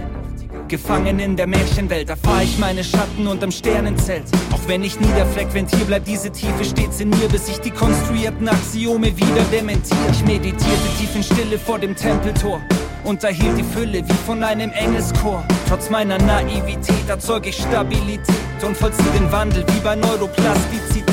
Gefangen 0.68 1.20
in 1.20 1.36
der 1.36 1.48
Märchenwelt, 1.48 2.10
erfahr 2.10 2.44
ich 2.44 2.58
meine 2.58 2.84
Schatten 2.84 3.28
unterm 3.28 3.52
Sternenzelt. 3.52 4.24
Auch 4.54 4.68
wenn 4.68 4.84
ich 4.84 5.00
niederfrequentiere, 5.00 5.86
bleibt 5.86 6.08
diese 6.08 6.30
Tiefe 6.30 6.64
stets 6.64 7.00
in 7.00 7.10
mir, 7.10 7.28
bis 7.30 7.50
ich 7.50 7.60
die 7.60 7.72
konstruierten 7.72 8.48
Axiome 8.48 9.16
wieder 9.18 9.44
dementiere. 9.52 10.00
Ich 10.12 10.24
meditierte 10.24 10.90
tief 10.98 11.16
in 11.16 11.24
Stille 11.24 11.58
vor 11.58 11.80
dem 11.80 11.96
Tempeltor 11.96 12.62
unterhielt 13.04 13.58
die 13.58 13.64
Fülle 13.64 14.08
wie 14.08 14.26
von 14.26 14.44
einem 14.44 14.72
Engelschor. 14.72 15.44
Trotz 15.72 15.90
meiner 15.90 16.18
Naivität 16.18 17.08
erzeuge 17.08 17.48
ich 17.48 17.56
Stabilität 17.56 18.36
und 18.62 18.76
vollziehe 18.76 19.10
den 19.12 19.32
Wandel 19.32 19.64
wie 19.70 19.80
bei 19.80 19.96
Neuroplastizität. 19.96 21.06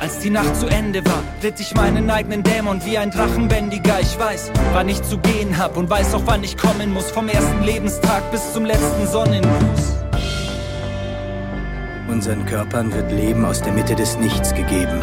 Als 0.00 0.18
die 0.18 0.30
Nacht 0.30 0.56
zu 0.56 0.66
Ende 0.66 1.06
war, 1.06 1.22
ritt 1.40 1.60
ich 1.60 1.72
meinen 1.76 2.10
eigenen 2.10 2.42
Dämon 2.42 2.84
wie 2.84 2.98
ein 2.98 3.12
Drachenbändiger. 3.12 4.00
Ich 4.00 4.18
weiß, 4.18 4.50
wann 4.72 4.88
ich 4.88 5.00
zu 5.04 5.18
gehen 5.18 5.56
hab 5.56 5.76
und 5.76 5.88
weiß 5.88 6.14
auch, 6.14 6.22
wann 6.24 6.42
ich 6.42 6.56
kommen 6.56 6.92
muss. 6.92 7.12
Vom 7.12 7.28
ersten 7.28 7.62
Lebenstag 7.62 8.28
bis 8.32 8.52
zum 8.52 8.64
letzten 8.64 9.06
Sonnengruß. 9.06 9.96
Unseren 12.08 12.44
Körpern 12.44 12.92
wird 12.92 13.12
Leben 13.12 13.44
aus 13.44 13.62
der 13.62 13.72
Mitte 13.72 13.94
des 13.94 14.18
Nichts 14.18 14.52
gegeben. 14.52 15.00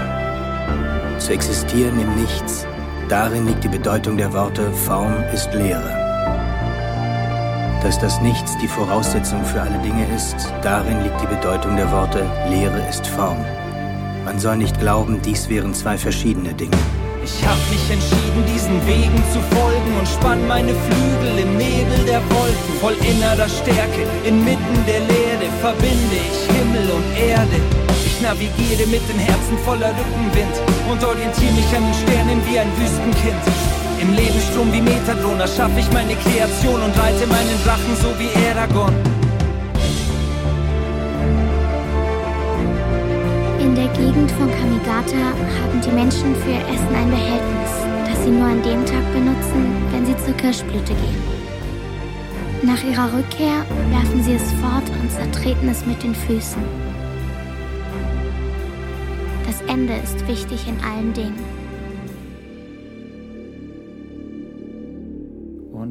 Zu 1.19 1.31
existieren 1.31 1.97
im 2.01 2.21
Nichts 2.21 2.67
Darin 3.07 3.47
liegt 3.47 3.63
die 3.63 3.69
Bedeutung 3.69 4.17
der 4.17 4.33
Worte 4.33 4.73
Form 4.73 5.23
ist 5.33 5.53
Lehre. 5.53 6.06
Dass 7.83 7.99
das 7.99 8.19
Nichts 8.21 8.57
die 8.57 8.67
Voraussetzung 8.67 9.45
für 9.45 9.61
alle 9.61 9.77
Dinge 9.79 10.05
ist, 10.13 10.35
darin 10.61 11.03
liegt 11.03 11.21
die 11.21 11.27
Bedeutung 11.27 11.77
der 11.77 11.91
Worte 11.91 12.25
Lehre 12.49 12.85
ist 12.89 13.05
Form. 13.05 13.37
Man 14.25 14.39
soll 14.39 14.57
nicht 14.57 14.79
glauben, 14.79 15.21
dies 15.21 15.47
wären 15.47 15.73
zwei 15.73 15.97
verschiedene 15.97 16.53
Dinge. 16.53 16.75
Ich 17.23 17.45
hab 17.45 17.57
mich 17.69 17.89
entschieden, 17.91 18.43
diesen 18.53 18.85
Wegen 18.87 19.21
zu 19.31 19.39
folgen 19.55 19.93
und 19.99 20.07
spann 20.07 20.47
meine 20.47 20.73
Flügel 20.73 21.39
im 21.43 21.57
Nebel 21.57 22.03
der 22.05 22.21
Wolken. 22.31 22.73
Voll 22.81 22.95
innerer 23.05 23.47
Stärke, 23.47 24.03
inmitten 24.25 24.77
der 24.87 25.01
Leere 25.01 25.51
verbinde 25.61 26.17
ich 26.17 26.57
Himmel 26.57 26.89
und 26.91 27.05
Erde. 27.17 27.59
Ich 28.05 28.21
navigiere 28.21 28.87
mit 28.87 29.07
dem 29.07 29.19
Herzen 29.19 29.57
voller 29.63 29.91
Rückenwind 29.91 30.55
und 30.89 31.03
orientiere 31.03 31.53
mich 31.53 31.69
an 31.75 31.83
den 31.83 31.93
Sternen 31.93 32.41
wie 32.49 32.59
ein 32.59 32.71
Wüstenkind. 32.79 33.76
Im 33.99 34.13
Lebensstrom 34.13 34.71
wie 34.71 34.81
Metadron 34.81 35.39
erschaffe 35.39 35.79
ich 35.79 35.91
meine 35.91 36.15
Kreation 36.15 36.81
und 36.81 36.97
reite 36.99 37.25
meinen 37.25 37.57
Drachen 37.63 37.95
so 37.99 38.09
wie 38.19 38.29
Eragon. 38.45 38.93
In 43.59 43.73
der 43.73 43.87
Gegend 43.87 44.29
von 44.31 44.49
Kamigata 44.51 45.33
haben 45.61 45.81
die 45.83 45.91
Menschen 45.91 46.35
für 46.35 46.51
ihr 46.51 46.67
Essen 46.69 46.95
ein 46.95 47.09
Behältnis, 47.09 47.71
das 48.07 48.23
sie 48.23 48.29
nur 48.29 48.45
an 48.45 48.61
dem 48.61 48.85
Tag 48.85 49.13
benutzen, 49.13 49.65
wenn 49.91 50.05
sie 50.05 50.17
zur 50.23 50.35
Kirschblüte 50.35 50.93
gehen. 50.93 51.37
Nach 52.61 52.83
ihrer 52.83 53.11
Rückkehr 53.17 53.65
werfen 53.89 54.23
sie 54.23 54.33
es 54.33 54.51
fort 54.61 54.89
und 55.01 55.11
zertreten 55.11 55.69
es 55.69 55.85
mit 55.85 56.03
den 56.03 56.13
Füßen. 56.13 56.61
Das 59.45 59.61
Ende 59.67 59.93
ist 59.95 60.27
wichtig 60.27 60.67
in 60.67 60.77
allen 60.83 61.13
Dingen. 61.13 61.56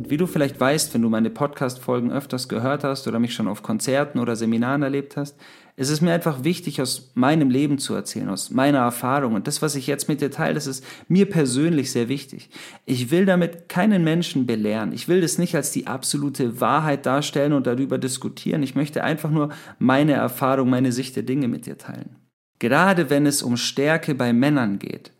Wie 0.08 0.16
du 0.16 0.28
vielleicht 0.28 0.60
weißt, 0.60 0.94
wenn 0.94 1.02
du 1.02 1.08
meine 1.08 1.30
Podcast-Folgen 1.30 2.12
öfters 2.12 2.48
gehört 2.48 2.84
hast 2.84 3.08
oder 3.08 3.18
mich 3.18 3.34
schon 3.34 3.48
auf 3.48 3.64
Konzerten 3.64 4.20
oder 4.20 4.36
Seminaren 4.36 4.82
erlebt 4.82 5.16
hast, 5.16 5.36
ist 5.74 5.90
es 5.90 6.00
mir 6.00 6.12
einfach 6.12 6.44
wichtig, 6.44 6.80
aus 6.80 7.10
meinem 7.14 7.50
Leben 7.50 7.78
zu 7.78 7.92
erzählen, 7.92 8.28
aus 8.28 8.50
meiner 8.50 8.78
Erfahrung. 8.78 9.34
Und 9.34 9.48
das, 9.48 9.62
was 9.62 9.74
ich 9.74 9.88
jetzt 9.88 10.08
mit 10.08 10.20
dir 10.20 10.30
teile, 10.30 10.54
das 10.54 10.68
ist 10.68 10.84
mir 11.08 11.28
persönlich 11.28 11.90
sehr 11.90 12.08
wichtig. 12.08 12.50
Ich 12.84 13.10
will 13.10 13.26
damit 13.26 13.68
keinen 13.68 14.04
Menschen 14.04 14.46
belehren. 14.46 14.92
Ich 14.92 15.08
will 15.08 15.20
das 15.20 15.38
nicht 15.38 15.56
als 15.56 15.72
die 15.72 15.88
absolute 15.88 16.60
Wahrheit 16.60 17.04
darstellen 17.04 17.52
und 17.52 17.66
darüber 17.66 17.98
diskutieren. 17.98 18.62
Ich 18.62 18.76
möchte 18.76 19.02
einfach 19.02 19.30
nur 19.30 19.48
meine 19.80 20.12
Erfahrung, 20.12 20.70
meine 20.70 20.92
Sicht 20.92 21.16
der 21.16 21.24
Dinge 21.24 21.48
mit 21.48 21.66
dir 21.66 21.78
teilen. 21.78 22.14
Gerade 22.60 23.10
wenn 23.10 23.26
es 23.26 23.42
um 23.42 23.56
Stärke 23.56 24.14
bei 24.14 24.32
Männern 24.32 24.78
geht, 24.78 25.10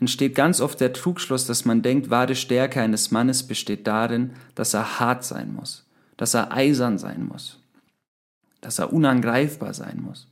entsteht 0.00 0.34
ganz 0.34 0.60
oft 0.60 0.80
der 0.80 0.92
Trugschluss, 0.92 1.46
dass 1.46 1.64
man 1.64 1.82
denkt, 1.82 2.10
wahre 2.10 2.34
Stärke 2.34 2.80
eines 2.80 3.10
Mannes 3.10 3.42
besteht 3.42 3.86
darin, 3.86 4.32
dass 4.54 4.74
er 4.74 5.00
hart 5.00 5.24
sein 5.24 5.52
muss, 5.52 5.86
dass 6.16 6.34
er 6.34 6.52
eisern 6.52 6.98
sein 6.98 7.26
muss, 7.26 7.60
dass 8.60 8.78
er 8.78 8.92
unangreifbar 8.92 9.74
sein 9.74 10.00
muss. 10.00 10.28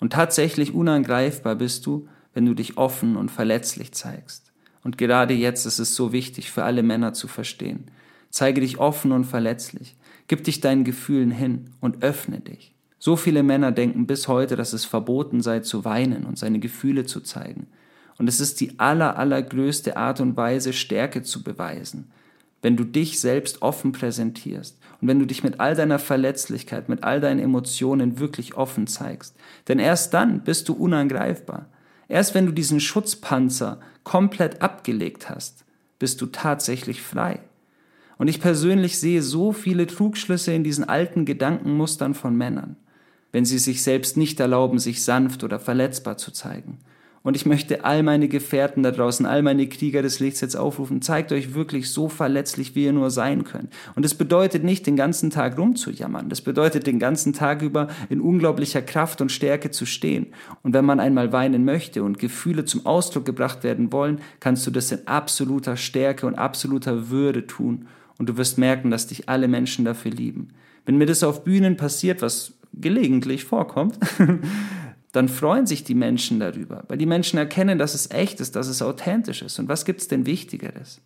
Und 0.00 0.12
tatsächlich 0.12 0.74
unangreifbar 0.74 1.54
bist 1.54 1.86
du, 1.86 2.08
wenn 2.34 2.46
du 2.46 2.54
dich 2.54 2.76
offen 2.78 3.16
und 3.16 3.30
verletzlich 3.30 3.92
zeigst. 3.92 4.52
Und 4.82 4.98
gerade 4.98 5.34
jetzt 5.34 5.66
ist 5.66 5.78
es 5.78 5.94
so 5.94 6.12
wichtig 6.12 6.50
für 6.50 6.64
alle 6.64 6.82
Männer 6.82 7.12
zu 7.12 7.28
verstehen. 7.28 7.90
Zeige 8.30 8.62
dich 8.62 8.78
offen 8.78 9.12
und 9.12 9.24
verletzlich. 9.24 9.94
Gib 10.26 10.44
dich 10.44 10.60
deinen 10.60 10.84
Gefühlen 10.84 11.30
hin 11.30 11.70
und 11.80 12.02
öffne 12.02 12.40
dich. 12.40 12.74
So 12.98 13.16
viele 13.16 13.42
Männer 13.42 13.72
denken 13.72 14.06
bis 14.06 14.28
heute, 14.28 14.56
dass 14.56 14.72
es 14.72 14.84
verboten 14.84 15.40
sei 15.40 15.60
zu 15.60 15.84
weinen 15.84 16.24
und 16.24 16.38
seine 16.38 16.58
Gefühle 16.58 17.04
zu 17.04 17.20
zeigen. 17.20 17.66
Und 18.22 18.28
es 18.28 18.38
ist 18.38 18.60
die 18.60 18.78
aller, 18.78 19.18
allergrößte 19.18 19.96
Art 19.96 20.20
und 20.20 20.36
Weise, 20.36 20.72
Stärke 20.72 21.24
zu 21.24 21.42
beweisen, 21.42 22.12
wenn 22.60 22.76
du 22.76 22.84
dich 22.84 23.18
selbst 23.18 23.62
offen 23.62 23.90
präsentierst 23.90 24.78
und 25.00 25.08
wenn 25.08 25.18
du 25.18 25.26
dich 25.26 25.42
mit 25.42 25.58
all 25.58 25.74
deiner 25.74 25.98
Verletzlichkeit, 25.98 26.88
mit 26.88 27.02
all 27.02 27.20
deinen 27.20 27.40
Emotionen 27.40 28.20
wirklich 28.20 28.54
offen 28.54 28.86
zeigst. 28.86 29.34
Denn 29.66 29.80
erst 29.80 30.14
dann 30.14 30.44
bist 30.44 30.68
du 30.68 30.74
unangreifbar. 30.74 31.66
Erst 32.06 32.36
wenn 32.36 32.46
du 32.46 32.52
diesen 32.52 32.78
Schutzpanzer 32.78 33.80
komplett 34.04 34.62
abgelegt 34.62 35.28
hast, 35.28 35.64
bist 35.98 36.20
du 36.20 36.26
tatsächlich 36.26 37.02
frei. 37.02 37.40
Und 38.18 38.28
ich 38.28 38.40
persönlich 38.40 39.00
sehe 39.00 39.20
so 39.20 39.50
viele 39.50 39.88
Trugschlüsse 39.88 40.52
in 40.52 40.62
diesen 40.62 40.88
alten 40.88 41.24
Gedankenmustern 41.24 42.14
von 42.14 42.36
Männern 42.36 42.76
wenn 43.32 43.46
sie 43.46 43.58
sich 43.58 43.82
selbst 43.82 44.16
nicht 44.16 44.38
erlauben, 44.38 44.78
sich 44.78 45.02
sanft 45.02 45.42
oder 45.42 45.58
verletzbar 45.58 46.18
zu 46.18 46.30
zeigen. 46.30 46.78
Und 47.22 47.36
ich 47.36 47.46
möchte 47.46 47.84
all 47.84 48.02
meine 48.02 48.26
Gefährten 48.28 48.82
da 48.82 48.90
draußen, 48.90 49.26
all 49.26 49.42
meine 49.42 49.68
Krieger 49.68 50.02
des 50.02 50.18
Lichts 50.18 50.40
jetzt 50.40 50.56
aufrufen, 50.56 51.02
zeigt 51.02 51.30
euch 51.32 51.54
wirklich 51.54 51.90
so 51.90 52.08
verletzlich, 52.08 52.74
wie 52.74 52.84
ihr 52.84 52.92
nur 52.92 53.10
sein 53.10 53.44
könnt. 53.44 53.72
Und 53.94 54.04
es 54.04 54.14
bedeutet 54.14 54.64
nicht, 54.64 54.86
den 54.86 54.96
ganzen 54.96 55.30
Tag 55.30 55.56
rumzujammern. 55.56 56.28
Das 56.28 56.40
bedeutet, 56.40 56.86
den 56.86 56.98
ganzen 56.98 57.32
Tag 57.32 57.62
über 57.62 57.88
in 58.08 58.20
unglaublicher 58.20 58.82
Kraft 58.82 59.20
und 59.20 59.30
Stärke 59.30 59.70
zu 59.70 59.86
stehen. 59.86 60.26
Und 60.62 60.74
wenn 60.74 60.84
man 60.84 60.98
einmal 60.98 61.32
weinen 61.32 61.64
möchte 61.64 62.02
und 62.02 62.18
Gefühle 62.18 62.64
zum 62.64 62.86
Ausdruck 62.86 63.24
gebracht 63.24 63.62
werden 63.62 63.92
wollen, 63.92 64.20
kannst 64.40 64.66
du 64.66 64.72
das 64.72 64.90
in 64.90 65.06
absoluter 65.06 65.76
Stärke 65.76 66.26
und 66.26 66.34
absoluter 66.34 67.10
Würde 67.10 67.46
tun. 67.46 67.86
Und 68.18 68.28
du 68.28 68.36
wirst 68.36 68.58
merken, 68.58 68.90
dass 68.90 69.06
dich 69.06 69.28
alle 69.28 69.48
Menschen 69.48 69.84
dafür 69.84 70.10
lieben. 70.10 70.48
Wenn 70.84 70.98
mir 70.98 71.06
das 71.06 71.22
auf 71.22 71.44
Bühnen 71.44 71.76
passiert, 71.76 72.22
was 72.22 72.54
gelegentlich 72.74 73.44
vorkommt, 73.44 73.98
dann 75.12 75.28
freuen 75.28 75.66
sich 75.66 75.84
die 75.84 75.94
Menschen 75.94 76.40
darüber, 76.40 76.84
weil 76.88 76.98
die 76.98 77.06
Menschen 77.06 77.38
erkennen, 77.38 77.78
dass 77.78 77.94
es 77.94 78.10
echt 78.10 78.40
ist, 78.40 78.56
dass 78.56 78.66
es 78.66 78.82
authentisch 78.82 79.42
ist. 79.42 79.58
Und 79.58 79.68
was 79.68 79.84
gibt 79.84 80.00
es 80.00 80.08
denn 80.08 80.26
Wichtigeres? 80.26 81.00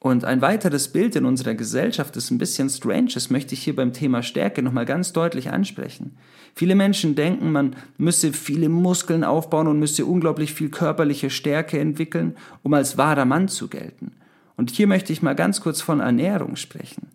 Und 0.00 0.24
ein 0.26 0.42
weiteres 0.42 0.88
Bild 0.88 1.16
in 1.16 1.24
unserer 1.24 1.54
Gesellschaft, 1.54 2.14
das 2.16 2.30
ein 2.30 2.36
bisschen 2.36 2.68
strange 2.68 3.12
ist, 3.16 3.30
möchte 3.30 3.54
ich 3.54 3.62
hier 3.62 3.74
beim 3.74 3.94
Thema 3.94 4.22
Stärke 4.22 4.62
nochmal 4.62 4.84
ganz 4.84 5.14
deutlich 5.14 5.50
ansprechen. 5.50 6.18
Viele 6.54 6.74
Menschen 6.74 7.14
denken, 7.14 7.52
man 7.52 7.74
müsse 7.96 8.34
viele 8.34 8.68
Muskeln 8.68 9.24
aufbauen 9.24 9.66
und 9.66 9.78
müsse 9.78 10.04
unglaublich 10.04 10.52
viel 10.52 10.68
körperliche 10.68 11.30
Stärke 11.30 11.78
entwickeln, 11.78 12.36
um 12.62 12.74
als 12.74 12.98
wahrer 12.98 13.24
Mann 13.24 13.48
zu 13.48 13.68
gelten. 13.68 14.12
Und 14.56 14.70
hier 14.70 14.86
möchte 14.86 15.12
ich 15.12 15.22
mal 15.22 15.34
ganz 15.34 15.62
kurz 15.62 15.80
von 15.80 16.00
Ernährung 16.00 16.56
sprechen. 16.56 17.08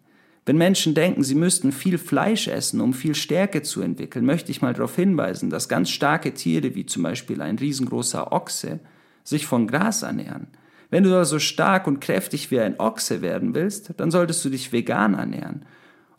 Wenn 0.45 0.57
Menschen 0.57 0.95
denken, 0.95 1.23
sie 1.23 1.35
müssten 1.35 1.71
viel 1.71 1.97
Fleisch 1.97 2.47
essen, 2.47 2.81
um 2.81 2.93
viel 2.93 3.13
Stärke 3.13 3.61
zu 3.61 3.81
entwickeln, 3.81 4.25
möchte 4.25 4.51
ich 4.51 4.61
mal 4.61 4.73
darauf 4.73 4.95
hinweisen, 4.95 5.49
dass 5.49 5.69
ganz 5.69 5.89
starke 5.89 6.33
Tiere 6.33 6.75
wie 6.75 6.85
zum 6.85 7.03
Beispiel 7.03 7.41
ein 7.41 7.59
riesengroßer 7.59 8.31
Ochse 8.31 8.79
sich 9.23 9.45
von 9.45 9.67
Gras 9.67 10.01
ernähren. 10.01 10.47
Wenn 10.89 11.03
du 11.03 11.15
also 11.15 11.37
stark 11.37 11.85
und 11.85 11.99
kräftig 11.99 12.49
wie 12.49 12.59
ein 12.59 12.79
Ochse 12.79 13.21
werden 13.21 13.53
willst, 13.53 13.91
dann 13.97 14.09
solltest 14.09 14.43
du 14.43 14.49
dich 14.49 14.71
vegan 14.71 15.13
ernähren. 15.13 15.65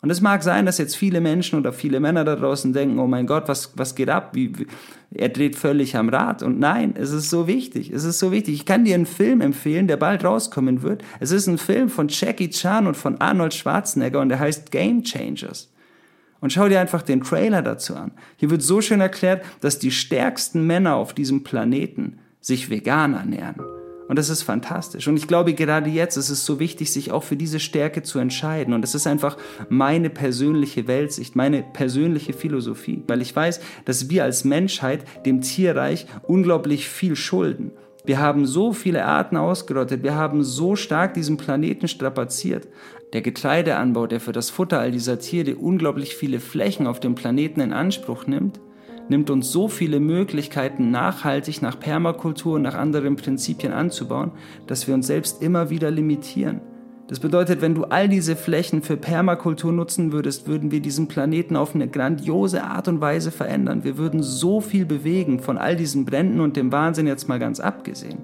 Und 0.01 0.09
es 0.09 0.19
mag 0.19 0.41
sein, 0.41 0.65
dass 0.65 0.79
jetzt 0.79 0.95
viele 0.95 1.21
Menschen 1.21 1.59
oder 1.59 1.71
viele 1.71 1.99
Männer 1.99 2.23
da 2.23 2.35
draußen 2.35 2.73
denken, 2.73 2.97
oh 2.97 3.05
mein 3.05 3.27
Gott, 3.27 3.47
was, 3.47 3.73
was 3.75 3.93
geht 3.93 4.09
ab? 4.09 4.31
Wie, 4.33 4.57
wie, 4.57 4.67
er 5.13 5.29
dreht 5.29 5.55
völlig 5.55 5.95
am 5.95 6.09
Rad. 6.09 6.41
Und 6.41 6.59
nein, 6.59 6.95
es 6.97 7.11
ist 7.11 7.29
so 7.29 7.45
wichtig. 7.45 7.91
Es 7.91 8.03
ist 8.03 8.17
so 8.17 8.31
wichtig. 8.31 8.55
Ich 8.55 8.65
kann 8.65 8.83
dir 8.83 8.95
einen 8.95 9.05
Film 9.05 9.41
empfehlen, 9.41 9.87
der 9.87 9.97
bald 9.97 10.23
rauskommen 10.23 10.81
wird. 10.81 11.03
Es 11.19 11.31
ist 11.31 11.45
ein 11.45 11.59
Film 11.59 11.89
von 11.89 12.07
Jackie 12.07 12.49
Chan 12.49 12.87
und 12.87 12.97
von 12.97 13.21
Arnold 13.21 13.53
Schwarzenegger 13.53 14.21
und 14.21 14.29
der 14.29 14.39
heißt 14.39 14.71
Game 14.71 15.03
Changers. 15.03 15.71
Und 16.39 16.51
schau 16.51 16.67
dir 16.67 16.79
einfach 16.79 17.03
den 17.03 17.21
Trailer 17.21 17.61
dazu 17.61 17.95
an. 17.95 18.11
Hier 18.37 18.49
wird 18.49 18.63
so 18.63 18.81
schön 18.81 19.01
erklärt, 19.01 19.45
dass 19.61 19.77
die 19.77 19.91
stärksten 19.91 20.65
Männer 20.65 20.95
auf 20.95 21.13
diesem 21.13 21.43
Planeten 21.43 22.17
sich 22.39 22.71
vegan 22.71 23.13
ernähren. 23.13 23.80
Und 24.11 24.19
das 24.19 24.27
ist 24.27 24.43
fantastisch. 24.43 25.07
Und 25.07 25.15
ich 25.15 25.25
glaube, 25.25 25.53
gerade 25.53 25.89
jetzt 25.89 26.17
ist 26.17 26.29
es 26.29 26.45
so 26.45 26.59
wichtig, 26.59 26.91
sich 26.91 27.13
auch 27.13 27.23
für 27.23 27.37
diese 27.37 27.61
Stärke 27.61 28.03
zu 28.03 28.19
entscheiden. 28.19 28.73
Und 28.73 28.83
es 28.83 28.93
ist 28.93 29.07
einfach 29.07 29.37
meine 29.69 30.09
persönliche 30.09 30.85
Weltsicht, 30.89 31.37
meine 31.37 31.63
persönliche 31.63 32.33
Philosophie, 32.33 33.05
weil 33.07 33.21
ich 33.21 33.33
weiß, 33.33 33.61
dass 33.85 34.09
wir 34.09 34.25
als 34.25 34.43
Menschheit 34.43 35.05
dem 35.25 35.39
Tierreich 35.39 36.07
unglaublich 36.23 36.89
viel 36.89 37.15
schulden. 37.15 37.71
Wir 38.03 38.19
haben 38.19 38.45
so 38.45 38.73
viele 38.73 39.05
Arten 39.05 39.37
ausgerottet, 39.37 40.03
wir 40.03 40.15
haben 40.15 40.43
so 40.43 40.75
stark 40.75 41.13
diesen 41.13 41.37
Planeten 41.37 41.87
strapaziert. 41.87 42.67
Der 43.13 43.21
Getreideanbau, 43.21 44.07
der 44.07 44.19
für 44.19 44.33
das 44.33 44.49
Futter 44.49 44.81
all 44.81 44.91
dieser 44.91 45.19
Tiere 45.19 45.55
unglaublich 45.55 46.17
viele 46.17 46.41
Flächen 46.41 46.85
auf 46.85 46.99
dem 46.99 47.15
Planeten 47.15 47.61
in 47.61 47.71
Anspruch 47.71 48.27
nimmt, 48.27 48.59
nimmt 49.09 49.29
uns 49.29 49.51
so 49.51 49.67
viele 49.67 49.99
Möglichkeiten, 49.99 50.91
nachhaltig 50.91 51.61
nach 51.61 51.79
Permakultur 51.79 52.55
und 52.55 52.61
nach 52.61 52.75
anderen 52.75 53.15
Prinzipien 53.15 53.73
anzubauen, 53.73 54.31
dass 54.67 54.87
wir 54.87 54.93
uns 54.93 55.07
selbst 55.07 55.41
immer 55.41 55.69
wieder 55.69 55.91
limitieren. 55.91 56.61
Das 57.11 57.19
bedeutet, 57.19 57.61
wenn 57.61 57.75
du 57.75 57.83
all 57.83 58.07
diese 58.07 58.37
Flächen 58.37 58.81
für 58.81 58.95
Permakultur 58.95 59.73
nutzen 59.73 60.13
würdest, 60.13 60.47
würden 60.47 60.71
wir 60.71 60.79
diesen 60.79 61.09
Planeten 61.09 61.57
auf 61.57 61.75
eine 61.75 61.89
grandiose 61.89 62.63
Art 62.63 62.87
und 62.87 63.01
Weise 63.01 63.31
verändern. 63.31 63.83
Wir 63.83 63.97
würden 63.97 64.23
so 64.23 64.61
viel 64.61 64.85
bewegen, 64.85 65.41
von 65.41 65.57
all 65.57 65.75
diesen 65.75 66.05
Bränden 66.05 66.39
und 66.39 66.55
dem 66.55 66.71
Wahnsinn 66.71 67.07
jetzt 67.07 67.27
mal 67.27 67.37
ganz 67.37 67.59
abgesehen. 67.59 68.19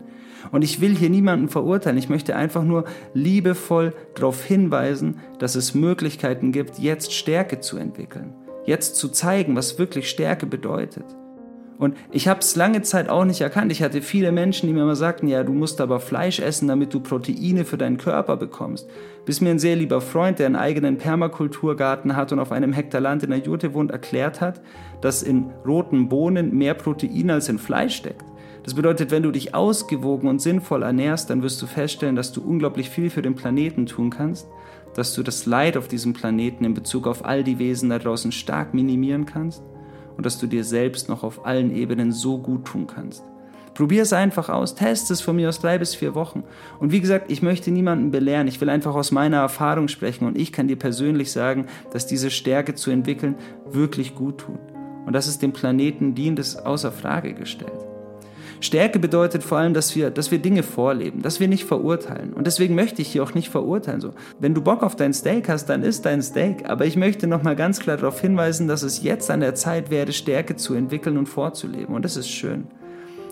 Und 0.53 0.63
ich 0.63 0.79
will 0.79 0.95
hier 0.95 1.09
niemanden 1.09 1.49
verurteilen, 1.49 1.97
ich 1.97 2.07
möchte 2.07 2.37
einfach 2.37 2.63
nur 2.63 2.85
liebevoll 3.13 3.93
darauf 4.15 4.45
hinweisen, 4.45 5.19
dass 5.37 5.55
es 5.55 5.75
Möglichkeiten 5.75 6.53
gibt, 6.53 6.79
jetzt 6.79 7.11
Stärke 7.11 7.59
zu 7.59 7.75
entwickeln 7.75 8.33
jetzt 8.67 8.97
zu 8.97 9.09
zeigen, 9.09 9.55
was 9.55 9.79
wirklich 9.79 10.09
Stärke 10.09 10.45
bedeutet. 10.45 11.05
Und 11.79 11.95
ich 12.11 12.27
habe 12.27 12.39
es 12.39 12.55
lange 12.55 12.81
Zeit 12.81 13.07
auch 13.07 13.23
nicht 13.23 13.41
erkannt. 13.41 13.71
Ich 13.71 13.83
hatte 13.83 14.01
viele 14.01 14.31
Menschen, 14.31 14.67
die 14.67 14.73
mir 14.73 14.81
immer 14.81 14.95
sagten, 14.95 15.27
ja, 15.27 15.43
du 15.43 15.53
musst 15.53 15.79
aber 15.79 15.99
Fleisch 15.99 16.39
essen, 16.39 16.67
damit 16.67 16.93
du 16.93 16.99
Proteine 16.99 17.65
für 17.65 17.77
deinen 17.77 17.97
Körper 17.97 18.35
bekommst. 18.35 18.89
Bis 19.25 19.41
mir 19.41 19.51
ein 19.51 19.59
sehr 19.59 19.75
lieber 19.75 20.01
Freund, 20.01 20.39
der 20.39 20.47
einen 20.47 20.55
eigenen 20.55 20.97
Permakulturgarten 20.97 22.15
hat 22.15 22.31
und 22.31 22.39
auf 22.39 22.51
einem 22.51 22.73
Hektar 22.73 22.99
Land 22.99 23.23
in 23.23 23.29
der 23.29 23.39
Jute 23.39 23.75
wohnt, 23.75 23.91
erklärt 23.91 24.41
hat, 24.41 24.59
dass 25.01 25.21
in 25.21 25.51
roten 25.67 26.09
Bohnen 26.09 26.57
mehr 26.57 26.73
Protein 26.73 27.29
als 27.29 27.47
in 27.47 27.59
Fleisch 27.59 27.95
steckt. 27.95 28.25
Das 28.63 28.73
bedeutet, 28.73 29.11
wenn 29.11 29.23
du 29.23 29.31
dich 29.31 29.53
ausgewogen 29.53 30.27
und 30.27 30.41
sinnvoll 30.41 30.81
ernährst, 30.81 31.29
dann 31.29 31.43
wirst 31.43 31.61
du 31.61 31.67
feststellen, 31.67 32.15
dass 32.15 32.31
du 32.31 32.41
unglaublich 32.41 32.89
viel 32.89 33.11
für 33.11 33.21
den 33.21 33.35
Planeten 33.35 33.85
tun 33.85 34.09
kannst 34.09 34.47
dass 34.97 35.13
du 35.13 35.21
das 35.21 35.45
Leid 35.45 35.77
auf 35.77 35.87
diesem 35.87 36.13
Planeten 36.13 36.65
in 36.65 36.73
Bezug 36.73 37.05
auf 37.05 37.23
all 37.23 37.43
die 37.43 37.59
Wesen 37.59 37.89
da 37.89 37.99
draußen 37.99 38.31
stark 38.31 38.73
minimieren 38.73 39.27
kannst 39.27 39.61
und 40.17 40.25
dass 40.25 40.39
du 40.39 40.47
dir 40.47 40.63
selbst 40.63 41.07
noch 41.07 41.23
auf 41.23 41.45
allen 41.45 41.73
Ebenen 41.73 42.11
so 42.11 42.39
gut 42.39 42.65
tun 42.65 42.87
kannst. 42.87 43.23
Probier 43.75 44.01
es 44.01 44.11
einfach 44.11 44.49
aus, 44.49 44.73
test 44.73 45.11
es 45.11 45.21
von 45.21 45.35
mir 45.35 45.49
aus 45.49 45.59
drei 45.59 45.77
bis 45.77 45.93
vier 45.93 46.15
Wochen. 46.15 46.43
Und 46.79 46.91
wie 46.91 46.99
gesagt, 46.99 47.29
ich 47.29 47.43
möchte 47.43 47.69
niemanden 47.69 48.09
belehren, 48.09 48.47
ich 48.47 48.59
will 48.59 48.69
einfach 48.69 48.95
aus 48.95 49.11
meiner 49.11 49.37
Erfahrung 49.37 49.87
sprechen 49.87 50.25
und 50.25 50.35
ich 50.35 50.51
kann 50.51 50.67
dir 50.67 50.77
persönlich 50.77 51.31
sagen, 51.31 51.67
dass 51.93 52.07
diese 52.07 52.31
Stärke 52.31 52.73
zu 52.73 52.89
entwickeln 52.89 53.35
wirklich 53.69 54.15
gut 54.15 54.39
tut. 54.39 54.59
Und 55.05 55.13
dass 55.13 55.27
es 55.27 55.37
dem 55.37 55.53
Planeten 55.53 56.15
dient, 56.15 56.39
ist 56.39 56.65
außer 56.65 56.91
Frage 56.91 57.35
gestellt. 57.35 57.85
Stärke 58.59 58.99
bedeutet 58.99 59.43
vor 59.43 59.57
allem, 59.57 59.73
dass 59.73 59.95
wir, 59.95 60.09
dass 60.09 60.31
wir 60.31 60.39
Dinge 60.39 60.63
vorleben, 60.63 61.21
dass 61.21 61.39
wir 61.39 61.47
nicht 61.47 61.65
verurteilen. 61.65 62.33
Und 62.33 62.47
deswegen 62.47 62.75
möchte 62.75 63.01
ich 63.01 63.09
hier 63.09 63.23
auch 63.23 63.33
nicht 63.33 63.49
verurteilen. 63.49 64.01
So, 64.01 64.13
wenn 64.39 64.53
du 64.53 64.61
Bock 64.61 64.83
auf 64.83 64.95
dein 64.95 65.13
Steak 65.13 65.49
hast, 65.49 65.67
dann 65.67 65.83
isst 65.83 66.05
dein 66.05 66.21
Steak. 66.21 66.69
Aber 66.69 66.85
ich 66.85 66.95
möchte 66.95 67.27
nochmal 67.27 67.55
ganz 67.55 67.79
klar 67.79 67.97
darauf 67.97 68.19
hinweisen, 68.19 68.67
dass 68.67 68.83
es 68.83 69.03
jetzt 69.03 69.29
an 69.29 69.41
der 69.41 69.55
Zeit 69.55 69.89
wäre, 69.89 70.11
Stärke 70.11 70.55
zu 70.55 70.73
entwickeln 70.73 71.17
und 71.17 71.27
vorzuleben. 71.27 71.93
Und 71.95 72.03
das 72.03 72.17
ist 72.17 72.29
schön. 72.29 72.67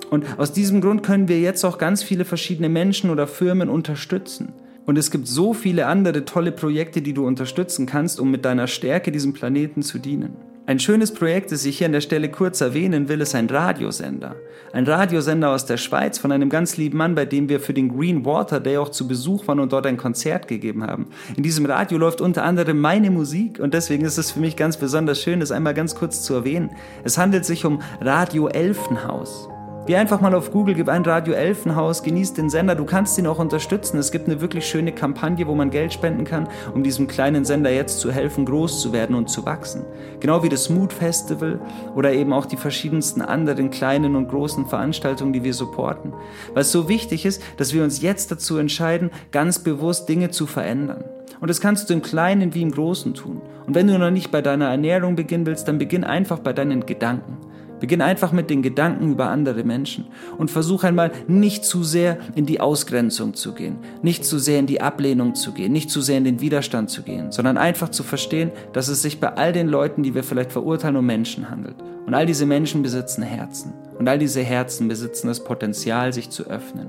Und 0.09 0.25
aus 0.37 0.51
diesem 0.51 0.81
Grund 0.81 1.03
können 1.03 1.27
wir 1.27 1.39
jetzt 1.39 1.63
auch 1.63 1.77
ganz 1.77 2.03
viele 2.03 2.25
verschiedene 2.25 2.69
Menschen 2.69 3.09
oder 3.09 3.27
Firmen 3.27 3.69
unterstützen. 3.69 4.53
Und 4.85 4.97
es 4.97 5.09
gibt 5.09 5.27
so 5.27 5.53
viele 5.53 5.87
andere 5.87 6.25
tolle 6.25 6.51
Projekte, 6.51 7.01
die 7.01 7.13
du 7.13 7.25
unterstützen 7.25 7.87
kannst, 7.87 8.19
um 8.19 8.29
mit 8.29 8.45
deiner 8.45 8.67
Stärke 8.67 9.11
diesem 9.11 9.33
Planeten 9.33 9.81
zu 9.81 9.97
dienen. 9.97 10.35
Ein 10.67 10.79
schönes 10.79 11.13
Projekt, 11.13 11.51
das 11.51 11.63
ich 11.63 11.77
hier 11.77 11.85
an 11.85 11.93
der 11.93 12.01
Stelle 12.01 12.29
kurz 12.29 12.59
erwähnen 12.59 13.07
will, 13.07 13.21
ist 13.21 13.35
ein 13.35 13.47
Radiosender. 13.47 14.35
Ein 14.73 14.87
Radiosender 14.87 15.51
aus 15.51 15.67
der 15.67 15.77
Schweiz 15.77 16.17
von 16.17 16.31
einem 16.31 16.49
ganz 16.49 16.75
lieben 16.75 16.97
Mann, 16.97 17.13
bei 17.13 17.25
dem 17.25 17.49
wir 17.49 17.59
für 17.59 17.73
den 17.73 17.95
Green 17.95 18.25
Water 18.25 18.59
Day 18.59 18.77
auch 18.77 18.89
zu 18.89 19.07
Besuch 19.07 19.47
waren 19.47 19.59
und 19.59 19.73
dort 19.73 19.85
ein 19.85 19.97
Konzert 19.97 20.47
gegeben 20.47 20.83
haben. 20.83 21.07
In 21.37 21.43
diesem 21.43 21.67
Radio 21.67 21.99
läuft 21.99 22.19
unter 22.19 22.43
anderem 22.43 22.81
meine 22.81 23.11
Musik 23.11 23.59
und 23.59 23.75
deswegen 23.75 24.05
ist 24.05 24.17
es 24.17 24.31
für 24.31 24.39
mich 24.39 24.55
ganz 24.55 24.77
besonders 24.77 25.21
schön, 25.21 25.39
das 25.39 25.51
einmal 25.51 25.75
ganz 25.75 25.93
kurz 25.93 26.23
zu 26.23 26.33
erwähnen. 26.33 26.71
Es 27.03 27.19
handelt 27.19 27.45
sich 27.45 27.63
um 27.63 27.81
Radio 28.01 28.47
Elfenhaus. 28.47 29.47
Geh 29.87 29.97
einfach 29.97 30.19
mal 30.19 30.33
auf 30.33 30.51
Google, 30.51 30.73
gib 30.73 30.89
ein 30.89 31.05
Radio 31.05 31.35
Elfenhaus, 31.35 32.01
genieß 32.01 32.33
den 32.33 32.49
Sender, 32.49 32.73
du 32.73 32.85
kannst 32.85 33.19
ihn 33.19 33.27
auch 33.27 33.37
unterstützen. 33.37 33.99
Es 33.99 34.11
gibt 34.11 34.27
eine 34.27 34.41
wirklich 34.41 34.65
schöne 34.65 34.91
Kampagne, 34.91 35.45
wo 35.45 35.53
man 35.53 35.69
Geld 35.69 35.93
spenden 35.93 36.23
kann, 36.23 36.47
um 36.73 36.81
diesem 36.81 37.05
kleinen 37.05 37.45
Sender 37.45 37.69
jetzt 37.69 37.99
zu 37.99 38.11
helfen, 38.11 38.45
groß 38.45 38.81
zu 38.81 38.93
werden 38.93 39.15
und 39.15 39.29
zu 39.29 39.45
wachsen. 39.45 39.85
Genau 40.21 40.41
wie 40.41 40.49
das 40.49 40.71
Mood 40.71 40.91
Festival 40.91 41.59
oder 41.95 42.11
eben 42.13 42.33
auch 42.33 42.47
die 42.47 42.57
verschiedensten 42.57 43.21
anderen 43.21 43.69
kleinen 43.69 44.15
und 44.15 44.27
großen 44.27 44.65
Veranstaltungen, 44.65 45.33
die 45.33 45.43
wir 45.43 45.53
supporten. 45.53 46.13
Weil 46.55 46.61
es 46.61 46.71
so 46.71 46.89
wichtig 46.89 47.23
ist, 47.23 47.43
dass 47.57 47.71
wir 47.71 47.83
uns 47.83 48.01
jetzt 48.01 48.31
dazu 48.31 48.57
entscheiden, 48.57 49.11
ganz 49.31 49.59
bewusst 49.59 50.09
Dinge 50.09 50.31
zu 50.31 50.47
verändern. 50.47 51.03
Und 51.41 51.49
das 51.49 51.61
kannst 51.61 51.91
du 51.91 51.93
im 51.93 52.01
Kleinen 52.01 52.55
wie 52.55 52.63
im 52.63 52.71
Großen 52.71 53.13
tun. 53.13 53.39
Und 53.67 53.75
wenn 53.75 53.85
du 53.85 53.99
noch 53.99 54.09
nicht 54.09 54.31
bei 54.31 54.41
deiner 54.41 54.69
Ernährung 54.69 55.15
beginnen 55.15 55.45
willst, 55.45 55.67
dann 55.67 55.77
beginn 55.77 56.03
einfach 56.03 56.39
bei 56.39 56.53
deinen 56.53 56.87
Gedanken. 56.87 57.37
Beginn 57.79 58.01
einfach 58.01 58.31
mit 58.31 58.49
den 58.49 58.61
Gedanken 58.61 59.11
über 59.11 59.29
andere 59.29 59.63
Menschen 59.63 60.05
und 60.37 60.51
versuch 60.51 60.83
einmal 60.83 61.11
nicht 61.27 61.65
zu 61.65 61.83
sehr 61.83 62.17
in 62.35 62.45
die 62.45 62.59
Ausgrenzung 62.59 63.33
zu 63.33 63.53
gehen, 63.53 63.77
nicht 64.01 64.25
zu 64.25 64.39
sehr 64.39 64.59
in 64.59 64.67
die 64.67 64.81
Ablehnung 64.81 65.35
zu 65.35 65.51
gehen, 65.51 65.71
nicht 65.71 65.89
zu 65.89 66.01
sehr 66.01 66.17
in 66.17 66.23
den 66.23 66.41
Widerstand 66.41 66.89
zu 66.89 67.03
gehen, 67.03 67.31
sondern 67.31 67.57
einfach 67.57 67.89
zu 67.89 68.03
verstehen, 68.03 68.51
dass 68.73 68.87
es 68.87 69.01
sich 69.01 69.19
bei 69.19 69.33
all 69.33 69.53
den 69.53 69.67
Leuten, 69.67 70.03
die 70.03 70.15
wir 70.15 70.23
vielleicht 70.23 70.51
verurteilen, 70.51 70.95
um 70.95 71.05
Menschen 71.05 71.49
handelt. 71.49 71.75
Und 72.05 72.13
all 72.13 72.25
diese 72.25 72.45
Menschen 72.45 72.83
besitzen 72.83 73.23
Herzen. 73.23 73.73
Und 73.97 74.07
all 74.07 74.19
diese 74.19 74.41
Herzen 74.41 74.87
besitzen 74.87 75.27
das 75.27 75.43
Potenzial, 75.43 76.13
sich 76.13 76.29
zu 76.29 76.43
öffnen. 76.43 76.87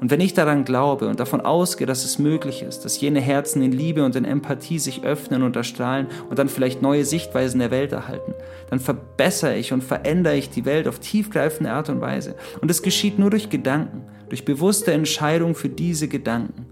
Und 0.00 0.10
wenn 0.10 0.20
ich 0.20 0.34
daran 0.34 0.64
glaube 0.64 1.08
und 1.08 1.20
davon 1.20 1.40
ausgehe, 1.40 1.86
dass 1.86 2.04
es 2.04 2.18
möglich 2.18 2.62
ist, 2.62 2.84
dass 2.84 3.00
jene 3.00 3.20
Herzen 3.20 3.62
in 3.62 3.72
Liebe 3.72 4.04
und 4.04 4.14
in 4.16 4.24
Empathie 4.24 4.78
sich 4.78 5.04
öffnen 5.04 5.42
und 5.42 5.56
erstrahlen 5.56 6.08
und 6.28 6.38
dann 6.38 6.48
vielleicht 6.48 6.82
neue 6.82 7.04
Sichtweisen 7.04 7.60
der 7.60 7.70
Welt 7.70 7.92
erhalten, 7.92 8.34
dann 8.68 8.80
verbessere 8.80 9.56
ich 9.56 9.72
und 9.72 9.82
verändere 9.82 10.36
ich 10.36 10.50
die 10.50 10.64
Welt 10.64 10.86
auf 10.88 10.98
tiefgreifende 10.98 11.70
Art 11.70 11.88
und 11.88 12.00
Weise. 12.00 12.34
Und 12.60 12.70
es 12.70 12.82
geschieht 12.82 13.18
nur 13.18 13.30
durch 13.30 13.48
Gedanken, 13.48 14.02
durch 14.28 14.44
bewusste 14.44 14.92
Entscheidung 14.92 15.54
für 15.54 15.68
diese 15.68 16.08
Gedanken. 16.08 16.66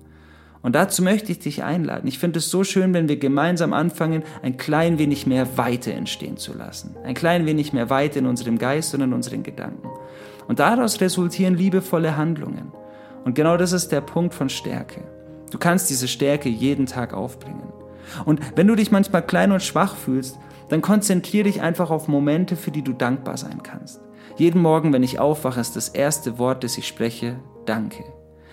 Und 0.60 0.74
dazu 0.74 1.02
möchte 1.02 1.30
ich 1.30 1.38
dich 1.40 1.62
einladen. 1.62 2.08
Ich 2.08 2.18
finde 2.18 2.38
es 2.38 2.50
so 2.50 2.64
schön, 2.64 2.94
wenn 2.94 3.06
wir 3.06 3.18
gemeinsam 3.18 3.74
anfangen, 3.74 4.22
ein 4.40 4.56
klein 4.56 4.98
wenig 4.98 5.26
mehr 5.26 5.58
Weite 5.58 5.92
entstehen 5.92 6.38
zu 6.38 6.54
lassen. 6.54 6.96
Ein 7.04 7.14
klein 7.14 7.44
wenig 7.44 7.74
mehr 7.74 7.90
Weite 7.90 8.18
in 8.18 8.26
unserem 8.26 8.56
Geist 8.56 8.94
und 8.94 9.02
in 9.02 9.12
unseren 9.12 9.42
Gedanken. 9.42 9.88
Und 10.48 10.60
daraus 10.60 11.02
resultieren 11.02 11.54
liebevolle 11.54 12.16
Handlungen. 12.16 12.72
Und 13.24 13.34
genau 13.34 13.56
das 13.56 13.72
ist 13.72 13.90
der 13.90 14.00
Punkt 14.00 14.34
von 14.34 14.48
Stärke. 14.48 15.02
Du 15.50 15.58
kannst 15.58 15.88
diese 15.90 16.08
Stärke 16.08 16.48
jeden 16.48 16.87
Tag 16.87 17.14
aufbringen. 17.14 17.72
Und 18.24 18.40
wenn 18.56 18.66
du 18.66 18.74
dich 18.74 18.90
manchmal 18.90 19.24
klein 19.24 19.52
und 19.52 19.62
schwach 19.62 19.96
fühlst, 19.96 20.38
dann 20.68 20.82
konzentriere 20.82 21.44
dich 21.44 21.62
einfach 21.62 21.90
auf 21.90 22.08
Momente, 22.08 22.56
für 22.56 22.70
die 22.70 22.82
du 22.82 22.92
dankbar 22.92 23.37
sein 23.37 23.62
kannst. 23.62 24.00
Jeden 24.37 24.60
Morgen, 24.60 24.92
wenn 24.92 25.02
ich 25.02 25.18
aufwache, 25.18 25.60
ist 25.60 25.76
das 25.76 25.88
erste 25.88 26.38
Wort, 26.38 26.64
das 26.64 26.76
ich 26.78 26.87
spreche, 26.87 27.37
Danke. 27.66 28.04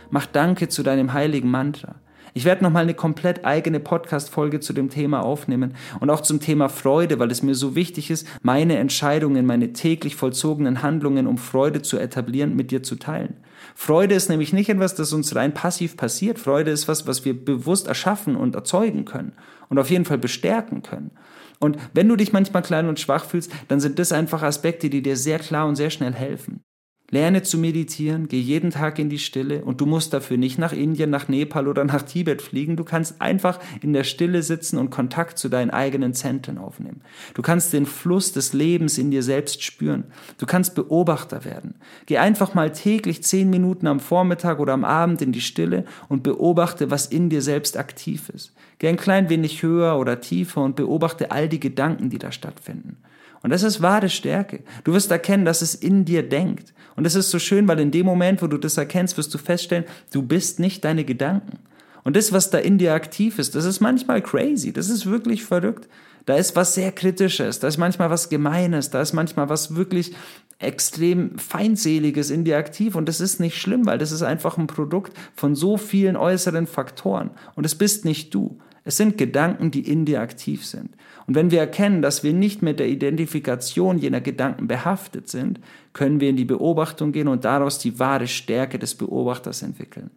Mach 0.10 0.25
Danke 0.25 0.69
zu 0.69 0.84
deinem 0.84 1.13
heiligen 1.13 1.49
Mantra. 1.49 1.95
Ich 2.34 2.45
werde 2.45 2.63
nochmal 2.63 2.84
eine 2.84 2.93
komplett 2.93 3.43
eigene 3.43 3.81
Podcast-Folge 3.81 4.62
zu 4.62 4.71
dem 4.71 4.89
Thema 4.89 5.21
aufnehmen 5.21 5.73
und 5.99 6.10
auch 6.10 6.21
zum 6.21 6.39
Thema 6.39 6.69
Freude, 6.69 7.19
weil 7.19 7.29
es 7.29 7.43
mir 7.43 7.55
so 7.55 7.75
wichtig 7.75 8.10
ist, 8.10 8.25
meine 8.41 8.77
Entscheidungen, 8.77 9.45
meine 9.45 9.73
täglich 9.73 10.15
vollzogenen 10.15 10.81
Handlungen, 10.81 11.27
um 11.27 11.38
Freude 11.38 11.81
zu 11.81 11.97
etablieren, 11.97 12.55
mit 12.55 12.71
dir 12.71 12.84
zu 12.84 12.95
teilen. 12.95 13.36
Freude 13.75 14.15
ist 14.15 14.29
nämlich 14.29 14.53
nicht 14.53 14.69
etwas, 14.69 14.95
das 14.95 15.13
uns 15.13 15.36
rein 15.36 15.53
passiv 15.53 15.97
passiert. 15.97 16.39
Freude 16.39 16.71
ist 16.71 16.88
was, 16.88 17.07
was 17.07 17.25
wir 17.25 17.45
bewusst 17.45 17.88
erschaffen 17.88 18.36
und 18.36 18.55
erzeugen 18.55 19.05
können 19.05 19.34
und 19.69 19.79
auf 19.79 19.89
jeden 19.89 20.05
Fall 20.05 20.17
bestärken 20.17 20.81
können. 20.81 21.12
Und 21.60 21.77
wenn 21.93 22.07
du 22.07 22.15
dich 22.15 22.34
manchmal 22.34 22.63
klein 22.63 22.89
und 22.89 22.99
schwach 22.99 23.25
fühlst, 23.25 23.51
dann 23.67 23.79
sind 23.79 23.99
das 23.99 24.12
einfach 24.12 24.41
Aspekte, 24.41 24.89
die 24.89 25.01
dir 25.01 25.15
sehr 25.15 25.39
klar 25.39 25.67
und 25.67 25.75
sehr 25.75 25.91
schnell 25.91 26.13
helfen. 26.13 26.63
Lerne 27.12 27.43
zu 27.43 27.58
meditieren, 27.58 28.30
geh 28.30 28.39
jeden 28.39 28.71
Tag 28.71 28.97
in 28.97 29.10
die 29.10 29.19
Stille 29.19 29.65
und 29.65 29.82
du 29.82 29.86
musst 29.86 30.13
dafür 30.13 30.38
nicht 30.38 30.58
nach 30.58 30.71
Indien, 30.71 31.10
nach 31.10 31.28
Nepal 31.28 31.67
oder 31.67 31.84
nach 31.84 32.04
Tibet 32.04 32.41
fliegen. 32.41 32.78
Du 32.78 32.86
kannst 32.86 33.21
einfach 33.21 33.60
in 33.82 33.91
der 33.91 34.06
Stille 34.06 34.41
sitzen 34.43 34.78
und 34.78 34.91
Kontakt 34.91 35.38
zu 35.38 35.50
deinen 35.50 35.71
eigenen 35.71 36.13
Zentren 36.13 36.58
aufnehmen. 36.58 37.02
Du 37.34 37.41
kannst 37.41 37.74
den 37.74 37.86
Fluss 37.86 38.32
des 38.32 38.54
Lebens 38.54 38.97
in 38.97 39.12
dir 39.12 39.24
selbst 39.24 39.62
spüren. 39.62 40.06
Du 40.38 40.45
kannst 40.45 40.74
Beobachter 40.74 41.43
werden. 41.43 41.76
Geh 42.06 42.17
einfach 42.17 42.54
mal 42.54 42.71
täglich 42.71 43.24
zehn 43.24 43.50
Minuten 43.50 43.88
am 43.88 44.00
Vormittag 44.00 44.60
oder 44.60 44.71
am 44.71 44.86
Abend 44.86 45.21
in 45.21 45.34
die 45.34 45.41
Stille 45.41 45.84
und 46.08 46.24
beobachte, 46.24 46.91
was 46.91 47.08
in 47.08 47.30
dir 47.30 47.41
selbst 47.41 47.76
aktiv 47.76 48.30
ist. 48.30 48.54
Geh 48.80 48.88
ein 48.88 48.95
klein 48.95 49.30
wenig 49.30 49.63
höher 49.63 50.00
oder 50.00 50.21
tiefer 50.21 50.63
und 50.63 50.78
beobachte 50.78 51.32
all 51.32 51.50
die 51.50 51.60
Gedanken, 51.60 52.10
die 52.10 52.19
da 52.19 52.32
stattfinden. 52.32 52.95
Und 53.43 53.49
das 53.49 53.63
ist 53.63 53.82
wahre 53.82 54.10
Stärke. 54.10 54.62
Du 54.84 54.93
wirst 54.93 55.12
erkennen, 55.12 55.45
dass 55.45 55.62
es 55.62 55.75
in 55.75 56.06
dir 56.06 56.27
denkt. 56.27 56.73
Und 56.95 57.06
es 57.06 57.15
ist 57.15 57.32
so 57.32 57.39
schön, 57.39 57.67
weil 57.67 57.80
in 57.80 57.91
dem 57.91 58.06
Moment, 58.06 58.41
wo 58.41 58.47
du 58.47 58.58
das 58.58 58.77
erkennst, 58.77 59.17
wirst 59.17 59.34
du 59.34 59.38
feststellen, 59.38 59.86
du 60.12 60.21
bist 60.21 60.60
nicht 60.60 60.84
deine 60.84 61.04
Gedanken. 61.04 61.60
Und 62.04 62.15
das, 62.15 62.32
was 62.32 62.49
da 62.49 62.58
in 62.58 62.77
dir 62.77 62.93
aktiv 62.93 63.39
ist, 63.39 63.56
das 63.56 63.65
ist 63.65 63.80
manchmal 63.80 64.21
crazy, 64.21 64.73
das 64.73 64.89
ist 64.89 65.06
wirklich 65.06 65.43
verrückt. 65.43 65.88
Da 66.25 66.36
ist 66.36 66.56
was 66.56 66.75
sehr 66.75 66.91
Kritisches, 66.91 67.60
da 67.60 67.67
ist 67.67 67.77
manchmal 67.77 68.12
was 68.12 68.30
Gemeines, 68.30 68.91
da 68.91 69.01
ist 69.01 69.13
manchmal 69.13 69.49
was 69.49 69.75
wirklich 69.75 70.13
extrem 70.60 71.38
Feindseliges 71.39 72.30
in 72.30 72.43
dir 72.43 72.58
aktiv 72.58 72.95
und 72.95 73.10
das 73.10 73.19
ist 73.19 73.39
nicht 73.39 73.60
schlimm, 73.60 73.88
weil 73.88 73.97
das 73.97 74.12
ist 74.12 74.21
einfach 74.21 74.60
ein 74.60 74.67
Produkt 74.67 75.17
von 75.36 75.56
so 75.56 75.77
vielen 75.77 76.15
äußeren 76.15 76.67
Faktoren 76.67 77.32
und 77.56 77.65
es 77.65 77.73
bist 77.73 78.06
nicht 78.06 78.34
du. 78.36 78.60
Es 78.84 78.98
sind 78.98 79.17
Gedanken, 79.17 79.70
die 79.70 79.88
in 79.88 80.06
dir 80.06 80.22
aktiv 80.22 80.65
sind. 80.65 80.96
Und 81.28 81.36
wenn 81.36 81.52
wir 81.52 81.60
erkennen, 81.60 82.02
dass 82.02 82.24
wir 82.24 82.34
nicht 82.34 82.62
mit 82.62 82.80
der 82.80 82.88
Identifikation 82.88 84.00
jener 84.00 84.22
Gedanken 84.22 84.67
behaftet 84.67 85.30
sind, 85.30 85.60
können 85.94 86.20
wir 86.20 86.30
in 86.30 86.36
die 86.36 86.46
Beobachtung 86.46 87.12
gehen 87.12 87.28
und 87.28 87.46
daraus 87.46 87.78
die 87.78 88.00
wahre 88.00 88.28
Stärke 88.28 88.80
des 88.80 88.96
Beobachters 88.96 89.62
entwickeln. 89.62 90.10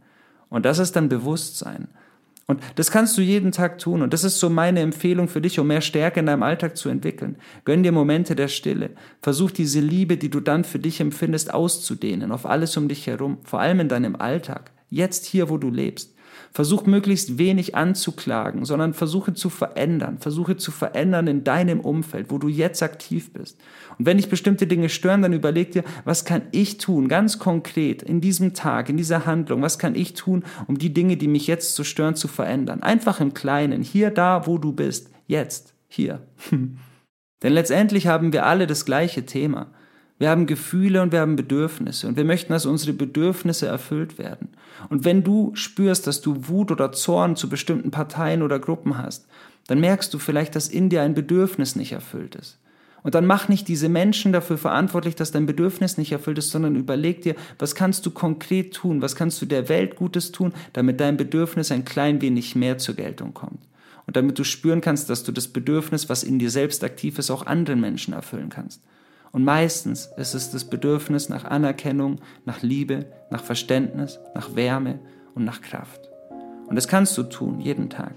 Und 0.48 0.64
das 0.64 0.79
ist 0.79 0.96
dann 0.96 1.09
Bewusstsein. 1.09 1.88
Und 2.46 2.61
das 2.77 2.90
kannst 2.90 3.16
du 3.16 3.22
jeden 3.22 3.53
Tag 3.53 3.79
tun. 3.79 4.03
Und 4.03 4.12
das 4.12 4.24
ist 4.24 4.38
so 4.38 4.50
meine 4.50 4.81
Empfehlung 4.81 5.29
für 5.29 5.40
dich, 5.40 5.59
um 5.59 5.66
mehr 5.66 5.81
Stärke 5.81 6.20
in 6.20 6.27
deinem 6.27 6.42
Alltag 6.42 6.77
zu 6.77 6.88
entwickeln. 6.88 7.37
Gönn 7.64 7.83
dir 7.83 7.92
Momente 7.92 8.37
der 8.37 8.48
Stille. 8.48 8.90
Versuch 9.22 9.50
diese 9.50 9.81
Liebe, 9.81 10.16
die 10.16 10.29
du 10.31 10.40
dann 10.40 10.64
für 10.64 10.79
dich 10.79 11.00
empfindest, 11.00 11.53
auszudehnen 11.53 12.33
auf 12.33 12.44
alles 12.44 12.77
um 12.77 12.88
dich 12.88 13.07
herum, 13.07 13.38
vor 13.44 13.61
allem 13.61 13.81
in 13.81 13.88
deinem 13.88 14.16
Alltag. 14.16 14.72
Jetzt 14.90 15.24
hier, 15.24 15.48
wo 15.48 15.57
du 15.57 15.70
lebst. 15.70 16.13
Versuch 16.54 16.86
möglichst 16.86 17.36
wenig 17.36 17.74
anzuklagen, 17.74 18.64
sondern 18.64 18.94
versuche 18.94 19.34
zu 19.34 19.50
verändern. 19.50 20.18
Versuche 20.20 20.56
zu 20.56 20.70
verändern 20.70 21.26
in 21.26 21.42
deinem 21.42 21.80
Umfeld, 21.80 22.30
wo 22.30 22.38
du 22.38 22.46
jetzt 22.46 22.80
aktiv 22.80 23.32
bist. 23.32 23.60
Und 23.98 24.06
wenn 24.06 24.18
dich 24.18 24.28
bestimmte 24.28 24.68
Dinge 24.68 24.88
stören, 24.88 25.20
dann 25.20 25.32
überleg 25.32 25.72
dir, 25.72 25.82
was 26.04 26.24
kann 26.24 26.42
ich 26.52 26.78
tun, 26.78 27.08
ganz 27.08 27.40
konkret, 27.40 28.04
in 28.04 28.20
diesem 28.20 28.54
Tag, 28.54 28.88
in 28.88 28.96
dieser 28.96 29.26
Handlung, 29.26 29.62
was 29.62 29.80
kann 29.80 29.96
ich 29.96 30.14
tun, 30.14 30.44
um 30.68 30.78
die 30.78 30.94
Dinge, 30.94 31.16
die 31.16 31.26
mich 31.26 31.48
jetzt 31.48 31.74
so 31.74 31.82
stören, 31.82 32.14
zu 32.14 32.28
verändern. 32.28 32.84
Einfach 32.84 33.20
im 33.20 33.34
Kleinen, 33.34 33.82
hier, 33.82 34.12
da, 34.12 34.46
wo 34.46 34.56
du 34.56 34.72
bist, 34.72 35.10
jetzt, 35.26 35.74
hier. 35.88 36.24
Denn 37.42 37.52
letztendlich 37.52 38.06
haben 38.06 38.32
wir 38.32 38.46
alle 38.46 38.68
das 38.68 38.84
gleiche 38.84 39.26
Thema. 39.26 39.72
Wir 40.18 40.31
haben 40.31 40.46
Gefühle 40.46 41.03
und 41.03 41.12
wir 41.12 41.20
haben 41.20 41.37
Bedürfnisse 41.37 42.07
und 42.07 42.16
wir 42.16 42.24
möchten, 42.24 42.53
dass 42.53 42.66
unsere 42.66 42.92
Bedürfnisse 42.92 43.66
erfüllt 43.66 44.16
werden. 44.18 44.48
Und 44.88 45.05
wenn 45.05 45.24
du 45.24 45.53
spürst, 45.55 46.07
dass 46.07 46.20
du 46.20 46.48
Wut 46.48 46.70
oder 46.70 46.92
Zorn 46.92 47.37
zu 47.37 47.48
bestimmten 47.48 47.90
Parteien 47.90 48.42
oder 48.42 48.61
Gruppen 48.61 48.96
hast, 48.96 49.27
dann 49.66 49.81
merkst 49.81 50.14
du 50.14 50.18
vielleicht, 50.18 50.55
dass 50.55 50.68
in 50.68 50.88
dir 50.88 51.03
ein 51.03 51.14
Bedürfnis 51.14 51.74
nicht 51.74 51.92
erfüllt 51.92 52.37
ist. 52.37 52.59
Und 53.03 53.14
dann 53.14 53.27
mach 53.27 53.48
nicht 53.48 53.68
diese 53.68 53.90
Menschen 53.90 54.33
dafür 54.33 54.57
verantwortlich, 54.57 55.14
dass 55.14 55.31
dein 55.31 55.44
Bedürfnis 55.44 55.98
nicht 55.98 56.12
erfüllt 56.12 56.38
ist, 56.38 56.50
sondern 56.50 56.74
überleg 56.74 57.20
dir, 57.20 57.35
was 57.59 57.74
kannst 57.74 58.07
du 58.07 58.11
konkret 58.11 58.72
tun, 58.72 59.03
was 59.03 59.14
kannst 59.14 59.42
du 59.42 59.46
der 59.46 59.68
Welt 59.68 59.96
Gutes 59.96 60.33
tun, 60.33 60.55
damit 60.72 61.00
dein 61.00 61.18
Bedürfnis 61.18 61.70
ein 61.70 61.85
klein 61.85 62.22
wenig 62.22 62.57
mehr 62.57 62.79
zur 62.79 62.94
Geltung 62.94 63.35
kommt. 63.35 63.61
Und 64.07 64.16
damit 64.16 64.38
du 64.38 64.44
spüren 64.44 64.81
kannst, 64.81 65.11
dass 65.11 65.22
du 65.22 65.33
das 65.33 65.48
Bedürfnis, 65.48 66.09
was 66.09 66.22
in 66.22 66.38
dir 66.38 66.50
selbst 66.50 66.83
aktiv 66.83 67.18
ist, 67.18 67.31
auch 67.31 67.44
anderen 67.46 67.81
Menschen 67.81 68.14
erfüllen 68.14 68.48
kannst. 68.48 68.81
Und 69.35 69.42
meistens 69.42 70.12
ist 70.16 70.35
es 70.35 70.53
das 70.53 70.64
Bedürfnis 70.64 71.29
nach 71.29 71.44
Anerkennung, 71.44 72.20
nach 72.44 72.62
Liebe, 72.62 73.07
nach 73.31 73.42
Verständnis, 73.42 74.20
nach 74.33 74.55
Wärme 74.55 75.01
und 75.35 75.44
nach 75.44 75.61
Kraft. 75.61 76.09
Und 76.68 76.77
das 76.77 76.87
kannst 76.87 77.18
du 77.18 77.25
tun, 77.25 77.59
jeden 77.59 77.90
Tag. 77.90 78.14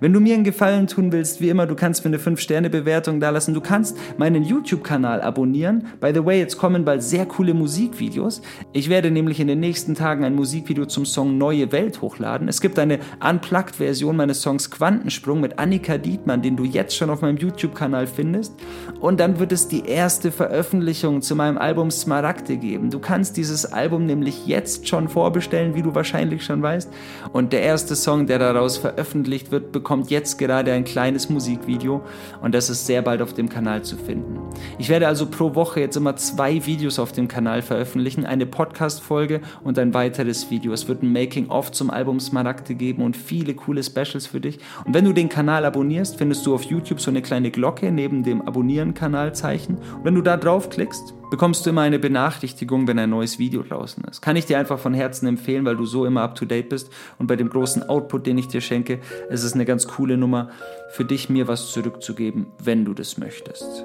Wenn 0.00 0.12
du 0.12 0.18
mir 0.18 0.34
einen 0.34 0.42
Gefallen 0.42 0.88
tun 0.88 1.12
willst, 1.12 1.40
wie 1.40 1.50
immer, 1.50 1.66
du 1.66 1.76
kannst 1.76 2.04
mir 2.04 2.08
eine 2.08 2.18
5-Sterne-Bewertung 2.18 3.20
dalassen. 3.20 3.54
Du 3.54 3.60
kannst 3.60 3.96
meinen 4.18 4.42
YouTube-Kanal 4.42 5.22
abonnieren. 5.22 5.86
By 6.00 6.10
the 6.12 6.24
way, 6.24 6.40
jetzt 6.40 6.58
kommen 6.58 6.84
bald 6.84 7.04
sehr 7.04 7.26
coole 7.26 7.54
Musikvideos. 7.54 8.42
Ich 8.72 8.88
werde 8.88 9.12
nämlich 9.12 9.38
in 9.38 9.46
den 9.46 9.60
nächsten 9.60 9.94
Tagen 9.94 10.24
ein 10.24 10.34
Musikvideo 10.34 10.86
zum 10.86 11.06
Song 11.06 11.38
Neue 11.38 11.70
Welt 11.70 12.02
hochladen. 12.02 12.48
Es 12.48 12.60
gibt 12.60 12.80
eine 12.80 12.98
Unplugged-Version 13.20 14.16
meines 14.16 14.42
Songs 14.42 14.68
Quantensprung 14.68 15.40
mit 15.40 15.60
Annika 15.60 15.96
Dietmann, 15.96 16.42
den 16.42 16.56
du 16.56 16.64
jetzt 16.64 16.96
schon 16.96 17.08
auf 17.08 17.22
meinem 17.22 17.36
YouTube-Kanal 17.36 18.08
findest. 18.08 18.52
Und 19.00 19.20
dann 19.20 19.38
wird 19.38 19.52
es 19.52 19.68
die 19.68 19.86
erste 19.86 20.32
Veröffentlichung 20.32 21.22
zu 21.22 21.36
meinem 21.36 21.56
Album 21.56 21.92
Smaragde 21.92 22.56
geben. 22.56 22.90
Du 22.90 22.98
kannst 22.98 23.36
dieses 23.36 23.72
Album 23.72 24.06
nämlich 24.06 24.48
jetzt 24.48 24.88
schon 24.88 25.08
vorbestellen, 25.08 25.76
wie 25.76 25.82
du 25.82 25.94
wahrscheinlich 25.94 26.44
schon 26.44 26.62
weißt. 26.62 26.92
Und 27.32 27.52
der 27.52 27.62
erste 27.62 27.94
Song, 27.94 28.26
der 28.26 28.40
daraus 28.40 28.76
veröffentlicht 28.76 29.52
wird, 29.52 29.70
bekommt 29.70 29.83
jetzt 30.08 30.38
gerade 30.38 30.72
ein 30.72 30.84
kleines 30.84 31.28
Musikvideo 31.28 32.02
und 32.42 32.54
das 32.54 32.70
ist 32.70 32.86
sehr 32.86 33.02
bald 33.02 33.22
auf 33.22 33.34
dem 33.34 33.48
Kanal 33.48 33.82
zu 33.82 33.96
finden. 33.96 34.40
Ich 34.78 34.88
werde 34.88 35.06
also 35.06 35.26
pro 35.26 35.54
Woche 35.54 35.80
jetzt 35.80 35.96
immer 35.96 36.16
zwei 36.16 36.64
Videos 36.66 36.98
auf 36.98 37.12
dem 37.12 37.28
Kanal 37.28 37.62
veröffentlichen, 37.62 38.26
eine 38.26 38.46
Podcast-Folge 38.46 39.40
und 39.62 39.78
ein 39.78 39.94
weiteres 39.94 40.50
Video. 40.50 40.72
Es 40.72 40.88
wird 40.88 41.02
ein 41.02 41.12
Making-of 41.12 41.72
zum 41.72 41.90
Album 41.90 42.20
Smaragde 42.20 42.74
geben 42.74 43.02
und 43.02 43.16
viele 43.16 43.54
coole 43.54 43.82
Specials 43.82 44.26
für 44.26 44.40
dich. 44.40 44.58
Und 44.84 44.94
wenn 44.94 45.04
du 45.04 45.12
den 45.12 45.28
Kanal 45.28 45.64
abonnierst, 45.64 46.16
findest 46.16 46.46
du 46.46 46.54
auf 46.54 46.62
YouTube 46.62 47.00
so 47.00 47.10
eine 47.10 47.22
kleine 47.22 47.50
Glocke 47.50 47.92
neben 47.92 48.22
dem 48.22 48.42
Abonnieren-Kanalzeichen. 48.42 49.76
Und 49.76 50.04
wenn 50.04 50.14
du 50.14 50.22
da 50.22 50.36
draufklickst, 50.36 51.14
bekommst 51.30 51.64
du 51.64 51.70
immer 51.70 51.82
eine 51.82 51.98
Benachrichtigung, 51.98 52.86
wenn 52.86 52.98
ein 52.98 53.10
neues 53.10 53.38
Video 53.38 53.62
draußen 53.62 54.04
ist. 54.04 54.22
Kann 54.22 54.36
ich 54.36 54.46
dir 54.46 54.58
einfach 54.58 54.78
von 54.78 54.94
Herzen 54.94 55.26
empfehlen, 55.26 55.64
weil 55.64 55.76
du 55.76 55.86
so 55.86 56.04
immer 56.04 56.22
up 56.22 56.34
to 56.34 56.44
date 56.44 56.68
bist 56.68 56.90
und 57.18 57.26
bei 57.26 57.36
dem 57.36 57.48
großen 57.48 57.88
Output, 57.88 58.26
den 58.26 58.38
ich 58.38 58.48
dir 58.48 58.60
schenke, 58.60 59.00
ist 59.30 59.44
es 59.44 59.54
eine 59.54 59.64
ganz 59.64 59.86
coole 59.86 60.16
Nummer 60.16 60.50
für 60.90 61.04
dich, 61.04 61.28
mir 61.28 61.48
was 61.48 61.72
zurückzugeben, 61.72 62.46
wenn 62.58 62.84
du 62.84 62.94
das 62.94 63.18
möchtest. 63.18 63.84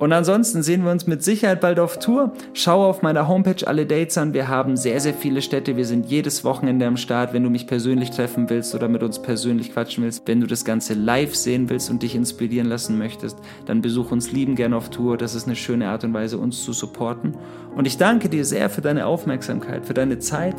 Und 0.00 0.14
ansonsten 0.14 0.62
sehen 0.62 0.82
wir 0.82 0.92
uns 0.92 1.06
mit 1.06 1.22
Sicherheit 1.22 1.60
bald 1.60 1.78
auf 1.78 1.98
Tour. 1.98 2.32
Schau 2.54 2.86
auf 2.88 3.02
meiner 3.02 3.28
Homepage 3.28 3.66
alle 3.66 3.84
Dates 3.84 4.16
an. 4.16 4.32
Wir 4.32 4.48
haben 4.48 4.78
sehr, 4.78 4.98
sehr 4.98 5.12
viele 5.12 5.42
Städte. 5.42 5.76
Wir 5.76 5.84
sind 5.84 6.06
jedes 6.06 6.42
Wochenende 6.42 6.86
am 6.86 6.96
Start. 6.96 7.34
Wenn 7.34 7.44
du 7.44 7.50
mich 7.50 7.66
persönlich 7.66 8.08
treffen 8.10 8.48
willst 8.48 8.74
oder 8.74 8.88
mit 8.88 9.02
uns 9.02 9.20
persönlich 9.20 9.74
quatschen 9.74 10.02
willst, 10.02 10.26
wenn 10.26 10.40
du 10.40 10.46
das 10.46 10.64
Ganze 10.64 10.94
live 10.94 11.34
sehen 11.34 11.68
willst 11.68 11.90
und 11.90 12.02
dich 12.02 12.14
inspirieren 12.14 12.66
lassen 12.66 12.96
möchtest, 12.96 13.36
dann 13.66 13.82
besuch 13.82 14.10
uns 14.10 14.32
lieben 14.32 14.56
gerne 14.56 14.74
auf 14.74 14.88
Tour. 14.88 15.18
Das 15.18 15.34
ist 15.34 15.46
eine 15.46 15.54
schöne 15.54 15.90
Art 15.90 16.02
und 16.02 16.14
Weise, 16.14 16.38
uns 16.38 16.64
zu 16.64 16.72
supporten. 16.72 17.36
Und 17.76 17.86
ich 17.86 17.98
danke 17.98 18.30
dir 18.30 18.46
sehr 18.46 18.70
für 18.70 18.80
deine 18.80 19.04
Aufmerksamkeit, 19.04 19.84
für 19.84 19.92
deine 19.92 20.18
Zeit 20.18 20.56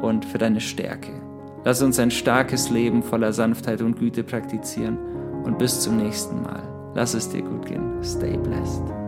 und 0.00 0.24
für 0.24 0.38
deine 0.38 0.62
Stärke. 0.62 1.10
Lass 1.66 1.82
uns 1.82 1.98
ein 1.98 2.10
starkes 2.10 2.70
Leben 2.70 3.02
voller 3.02 3.34
Sanftheit 3.34 3.82
und 3.82 3.98
Güte 3.98 4.22
praktizieren 4.22 4.96
und 5.44 5.58
bis 5.58 5.80
zum 5.80 5.98
nächsten 5.98 6.40
Mal. 6.40 6.69
Lass 6.94 7.14
es 7.14 7.28
dir 7.28 7.42
gut 7.42 7.66
gehen. 7.66 8.02
Stay 8.02 8.36
blessed. 8.36 8.99